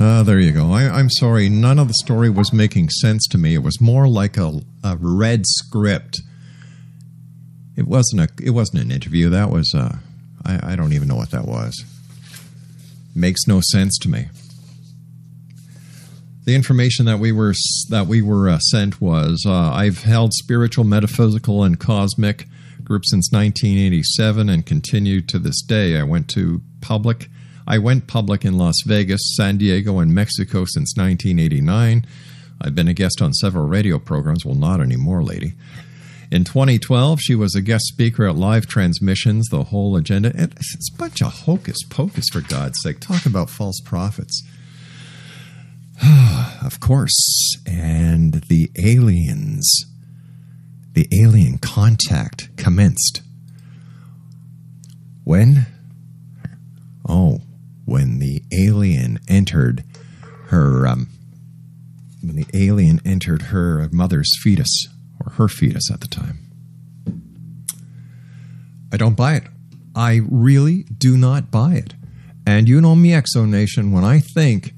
Uh, 0.07 0.23
there 0.23 0.39
you 0.39 0.53
go. 0.53 0.71
I, 0.71 0.85
I'm 0.85 1.11
sorry. 1.11 1.49
None 1.49 1.81
of 1.81 1.89
the 1.89 1.95
story 1.95 2.31
was 2.31 2.53
making 2.53 2.91
sense 2.91 3.27
to 3.27 3.39
me. 3.39 3.55
It 3.55 3.65
was 3.65 3.81
more 3.81 4.07
like 4.07 4.37
a, 4.37 4.61
a 4.85 4.97
read 5.01 5.43
script. 5.47 6.21
It 7.77 7.89
wasn't 7.89 8.21
a. 8.23 8.29
It 8.41 8.51
wasn't 8.51 8.85
an 8.85 8.93
interview. 8.93 9.29
That 9.31 9.51
was. 9.51 9.75
Uh, 9.75 9.97
I, 10.45 10.75
I 10.75 10.77
don't 10.77 10.93
even 10.93 11.09
know 11.09 11.17
what 11.17 11.33
that 11.33 11.45
was. 11.45 11.85
Makes 13.17 13.49
no 13.49 13.61
sense 13.61 13.99
to 13.99 14.09
me. 14.09 14.29
The 16.45 16.55
information 16.55 17.07
that 17.07 17.19
we 17.19 17.33
were 17.33 17.55
that 17.89 18.07
we 18.07 18.23
were 18.23 18.49
uh, 18.49 18.61
sent 18.61 19.01
was 19.01 19.45
uh, 19.45 19.73
I've 19.73 20.05
held 20.05 20.33
spiritual, 20.35 20.85
metaphysical, 20.85 21.65
and 21.65 21.81
cosmic 21.81 22.47
groups 22.85 23.11
since 23.11 23.33
1987 23.33 24.49
and 24.51 24.65
continue 24.65 25.21
to 25.23 25.41
this 25.41 25.61
day. 25.63 25.99
I 25.99 26.05
went 26.05 26.29
to 26.29 26.63
public. 26.81 27.29
I 27.67 27.79
went 27.79 28.07
public 28.07 28.45
in 28.45 28.57
Las 28.57 28.77
Vegas, 28.85 29.35
San 29.37 29.57
Diego, 29.59 29.99
and 29.99 30.15
Mexico 30.15 30.65
since 30.65 30.97
1989. 30.97 32.07
I've 32.61 32.75
been 32.75 32.89
a 32.89 32.95
guest 32.95 33.21
on 33.21 33.33
several 33.35 33.67
radio 33.67 33.99
programs. 33.99 34.45
Well, 34.45 34.55
not 34.55 34.81
anymore, 34.81 35.23
lady. 35.23 35.55
In 36.31 36.45
2012, 36.45 37.21
she 37.21 37.35
was 37.35 37.55
a 37.55 37.61
guest 37.61 37.85
speaker 37.87 38.27
at 38.27 38.37
live 38.37 38.67
transmissions, 38.67 39.47
the 39.49 39.65
whole 39.65 39.97
agenda. 39.97 40.33
It's 40.35 40.91
a 40.93 40.97
bunch 40.97 41.23
of 41.23 41.33
hocus 41.33 41.79
pocus, 41.89 42.27
for 42.33 42.41
God's 42.41 42.79
sake. 42.83 43.01
Talk 43.01 43.27
about 43.27 43.51
false 43.51 43.81
prophets. 43.85 44.43
of 46.65 46.81
course. 46.81 47.57
And 47.67 48.35
the 48.49 48.71
aliens, 48.79 49.85
the 50.93 51.09
alien 51.13 51.59
contact 51.59 52.57
commenced. 52.57 53.23
When? 55.25 55.67
Oh, 57.09 57.41
when 57.87 58.19
the 58.19 58.43
alien 58.53 59.19
entered 59.29 59.85
her, 60.49 60.87
um, 60.87 61.09
when 62.23 62.37
the 62.37 62.47
alien 62.53 63.01
entered 63.07 63.43
her 63.43 63.89
mother's 63.91 64.37
fetus, 64.43 64.89
or 65.25 65.33
her 65.33 65.49
fetus 65.49 65.91
at 65.91 66.01
the 66.01 66.07
time. 66.07 66.39
I 68.93 68.97
don't 68.97 69.17
buy 69.17 69.35
it. 69.35 69.45
I 69.95 70.21
really 70.29 70.83
do 70.83 71.17
not 71.17 71.51
buy 71.51 71.75
it. 71.75 71.95
And 72.47 72.69
you 72.69 72.81
know 72.81 72.95
me, 72.95 73.11
Exo 73.11 73.49
Nation, 73.49 73.93
when 73.93 74.05
I 74.05 74.19
think 74.19 74.73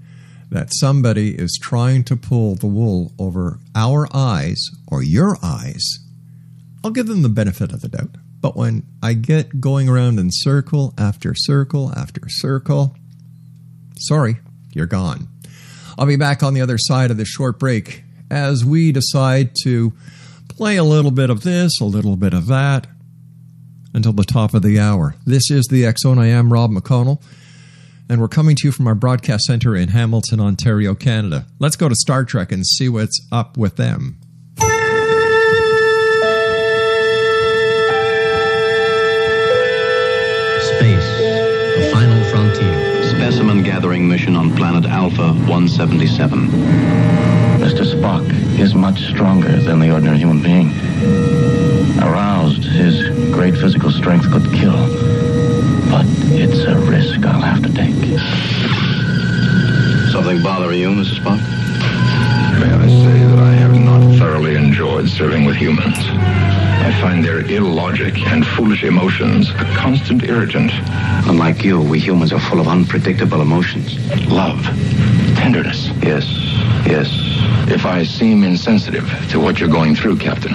that 0.51 0.73
somebody 0.73 1.35
is 1.35 1.59
trying 1.61 2.05
to 2.05 2.17
pull 2.17 2.55
the 2.55 2.67
wool 2.67 3.13
over 3.19 3.59
our 3.75 4.09
eyes 4.15 4.59
or 4.87 5.03
your 5.03 5.37
eyes, 5.43 5.99
I'll 6.83 6.91
give 6.91 7.07
them 7.07 7.23
the 7.23 7.29
benefit 7.29 7.73
of 7.73 7.81
the 7.81 7.89
doubt. 7.89 8.17
But 8.41 8.57
when 8.57 8.85
I 9.03 9.15
get 9.15 9.61
going 9.61 9.89
around 9.89 10.19
in 10.19 10.29
circle 10.31 10.95
after 10.97 11.35
circle 11.35 11.93
after 11.97 12.23
circle, 12.29 12.95
sorry, 13.97 14.39
you're 14.73 14.87
gone. 14.87 15.29
I'll 15.99 16.07
be 16.07 16.17
back 16.17 16.43
on 16.43 16.55
the 16.55 16.61
other 16.61 16.79
side 16.79 17.11
of 17.11 17.17
this 17.17 17.29
short 17.29 17.59
break 17.59 18.05
as 18.31 18.65
we 18.65 18.93
decide 18.93 19.51
to 19.65 19.93
play 20.49 20.77
a 20.77 20.85
little 20.85 21.11
bit 21.11 21.31
of 21.31 21.43
this, 21.43 21.81
a 21.81 21.85
little 21.85 22.17
bit 22.17 22.33
of 22.33 22.47
that, 22.47 22.87
until 23.93 24.13
the 24.13 24.25
top 24.25 24.55
of 24.55 24.63
the 24.63 24.79
hour. 24.79 25.17
This 25.27 25.51
is 25.51 25.67
the 25.67 25.93
Zone. 25.99 26.19
I 26.19 26.29
am 26.29 26.53
Rob 26.53 26.71
McConnell, 26.71 27.21
and 28.09 28.21
we're 28.21 28.29
coming 28.29 28.55
to 28.57 28.69
you 28.69 28.73
from 28.73 28.87
our 28.87 28.95
broadcast 28.95 29.45
center 29.45 29.75
in 29.75 29.89
Hamilton, 29.89 30.41
Ontario, 30.41 30.95
Canada. 30.95 31.47
Let's 31.59 31.77
go 31.77 31.89
to 31.89 31.95
Star 31.97 32.25
Trek 32.25 32.53
and 32.53 32.65
see 32.65 32.89
what's 32.89 33.21
up 33.33 33.57
with 33.57 33.77
them. 33.77 34.21
Space, 40.79 41.11
the 41.77 41.91
final 41.93 42.23
frontier. 42.31 43.03
Specimen 43.03 43.65
gathering 43.65 44.07
mission 44.07 44.37
on 44.37 44.55
planet 44.55 44.85
Alpha 44.85 45.33
177. 45.33 46.47
Mr. 47.59 47.85
Spock 47.85 48.25
is 48.61 48.77
much 48.77 49.01
stronger 49.09 49.57
than 49.57 49.81
the 49.81 49.91
ordinary 49.91 50.19
human 50.19 50.41
being. 50.41 50.69
Aroused, 51.99 52.63
his 52.63 53.09
great 53.33 53.57
physical 53.57 53.91
strength 53.91 54.31
could 54.31 54.45
kill. 54.53 54.79
But 55.91 56.07
it's 56.39 56.61
a 56.61 56.79
risk 56.89 57.27
I'll 57.27 57.41
have 57.41 57.63
to 57.65 57.73
take. 57.75 57.97
Something 60.13 60.41
bother 60.45 60.73
you, 60.75 60.91
Mrs. 60.91 61.19
Spock? 61.19 61.41
May 62.61 62.73
I 62.73 62.87
say 62.87 63.25
that 63.25 63.39
I 63.41 63.53
have 63.55 63.75
not 63.75 64.17
thoroughly 64.17 64.55
enjoyed 64.55 65.09
serving 65.09 65.45
with 65.45 65.57
humans. 65.57 65.99
I 66.89 67.01
find 67.03 67.23
their 67.23 67.41
illogic 67.41 68.17
and 68.29 68.47
foolish 68.47 68.83
emotions 68.83 69.51
a 69.51 69.65
constant 69.77 70.25
irritant. 70.25 70.73
Unlike 71.29 71.63
you, 71.63 71.83
we 71.83 71.99
humans 72.01 72.33
are 72.33 72.41
full 72.41 72.61
of 72.61 72.67
unpredictable 72.67 73.43
emotions. 73.43 73.99
Love, 74.27 74.65
tenderness. 75.37 75.89
Yes, 76.03 76.25
yes. 76.87 77.11
If 77.71 77.85
I 77.85 78.05
seem 78.05 78.43
insensitive 78.43 79.07
to 79.29 79.39
what 79.39 79.61
you're 79.61 79.69
going 79.69 79.97
through, 79.97 80.17
Captain, 80.17 80.55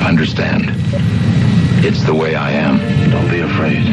understand. 0.00 0.70
It's 1.84 2.02
the 2.04 2.14
way 2.14 2.36
I 2.36 2.52
am. 2.52 2.78
Don't 3.10 3.28
be 3.28 3.40
afraid. 3.40 3.84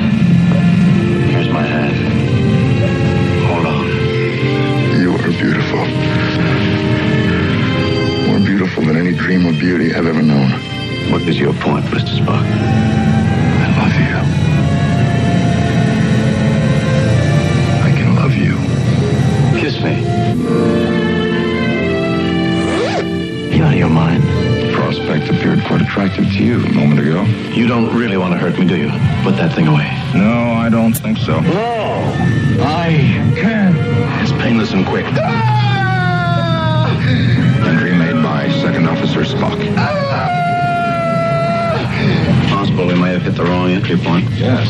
Here's 1.31 1.49
my 1.49 1.63
hand. 1.63 1.97
Hold 3.51 3.65
on. 3.65 3.87
You 5.01 5.15
are 5.15 5.35
beautiful. 5.37 5.83
More 8.31 8.39
beautiful 8.39 8.85
than 8.85 8.95
any 8.95 9.11
dream 9.13 9.45
of 9.47 9.59
beauty 9.59 9.93
I've 9.93 10.07
ever 10.07 10.21
known. 10.21 10.70
What 11.09 11.21
is 11.23 11.37
your 11.39 11.53
point, 11.53 11.85
Mr. 11.85 12.17
Spock? 12.19 12.45
I 12.45 13.67
love 13.79 13.95
you. 13.99 14.15
I 17.83 17.91
can 17.97 18.15
love 18.15 18.33
you. 18.33 18.55
Kiss 19.59 19.81
me. 19.81 19.95
You 23.55 23.63
out 23.63 23.73
of 23.73 23.79
your 23.79 23.89
mind? 23.89 24.23
The 24.23 24.71
prospect 24.73 25.29
appeared 25.29 25.63
quite 25.65 25.81
attractive 25.81 26.25
to 26.25 26.43
you 26.43 26.63
a 26.63 26.69
moment 26.73 26.99
ago. 26.99 27.23
You 27.53 27.67
don't 27.67 27.93
really 27.95 28.17
want 28.17 28.33
to 28.33 28.37
hurt 28.39 28.57
me, 28.57 28.65
do 28.65 28.75
you? 28.77 28.89
Put 29.23 29.35
that 29.37 29.53
thing 29.53 29.67
away. 29.67 29.89
No, 30.15 30.53
I 30.53 30.69
don't 30.69 30.93
think 30.93 31.17
so. 31.17 31.39
No! 31.39 32.13
I 32.63 32.93
can. 33.35 33.75
It's 34.21 34.31
painless 34.33 34.71
and 34.71 34.85
quick. 34.85 35.05
Ah! 35.09 36.87
Entry 37.67 37.95
made 37.95 38.21
by 38.23 38.49
Second 38.61 38.87
Officer 38.87 39.21
Spock. 39.21 39.57
Ah! 39.77 40.50
Possible 42.71 42.87
we 42.87 42.95
may 43.01 43.11
have 43.11 43.23
hit 43.23 43.35
the 43.35 43.43
wrong 43.43 43.69
entry 43.69 43.97
point. 43.97 44.29
Yes. 44.31 44.65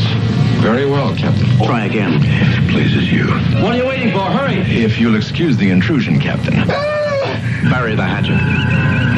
Very 0.64 0.88
well, 0.88 1.16
Captain. 1.16 1.45
Try 1.58 1.86
again. 1.86 2.14
If 2.24 2.58
it 2.58 2.70
pleases 2.72 3.12
you. 3.12 3.28
What 3.62 3.74
are 3.74 3.78
you 3.78 3.86
waiting 3.86 4.12
for? 4.12 4.22
Hurry! 4.22 4.56
If 4.56 4.99
you'll 4.99 5.16
excuse 5.16 5.56
the 5.56 5.70
intrusion, 5.70 6.20
Captain. 6.20 6.56
Ah! 6.58 7.70
Bury 7.70 7.93
the 7.95 8.04
hatchet. 8.04 8.39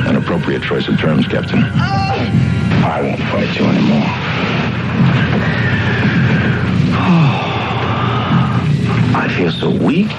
An 0.10 0.18
appropriate 0.18 0.64
choice 0.64 0.90
of 0.90 1.00
terms, 1.00 1.26
Captain. 1.28 1.60
Ah! 1.64 2.86
I 2.86 3.02
won't 3.02 3.20
fight 3.32 3.58
you 3.58 3.66
anymore. 3.66 4.04
I 9.16 9.34
feel 9.38 9.52
so 9.52 9.70
weak. 9.70 10.12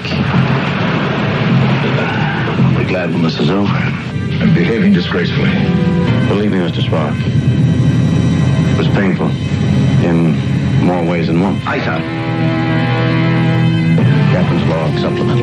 I'll 2.64 2.78
be 2.78 2.84
glad 2.86 3.12
when 3.12 3.22
this 3.22 3.38
is 3.38 3.50
over. 3.50 3.68
I'm 3.68 4.54
behaving 4.54 4.94
disgracefully. 4.94 5.50
Believe 6.28 6.50
me, 6.50 6.58
Mr. 6.58 6.80
Spock. 6.80 7.43
It 8.74 8.78
was 8.78 8.88
painful. 8.88 9.28
In 10.04 10.34
more 10.84 11.04
ways 11.04 11.28
than 11.28 11.40
one. 11.40 11.60
I 11.64 11.78
out. 11.78 12.02
Captain's 14.32 14.64
log 14.68 14.98
supplement. 14.98 15.40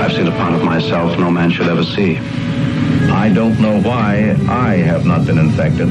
I've 0.00 0.12
seen 0.12 0.28
a 0.28 0.30
part 0.30 0.54
of 0.54 0.62
myself 0.62 1.18
no 1.18 1.28
man 1.28 1.50
should 1.50 1.66
ever 1.66 1.82
see. 1.82 2.18
I 3.10 3.32
don't 3.34 3.58
know 3.58 3.80
why 3.82 4.36
I 4.48 4.76
have 4.76 5.04
not 5.04 5.26
been 5.26 5.38
infected. 5.38 5.88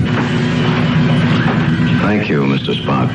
Thank 2.02 2.30
you, 2.30 2.44
Mr. 2.44 2.74
Spock. 2.74 3.12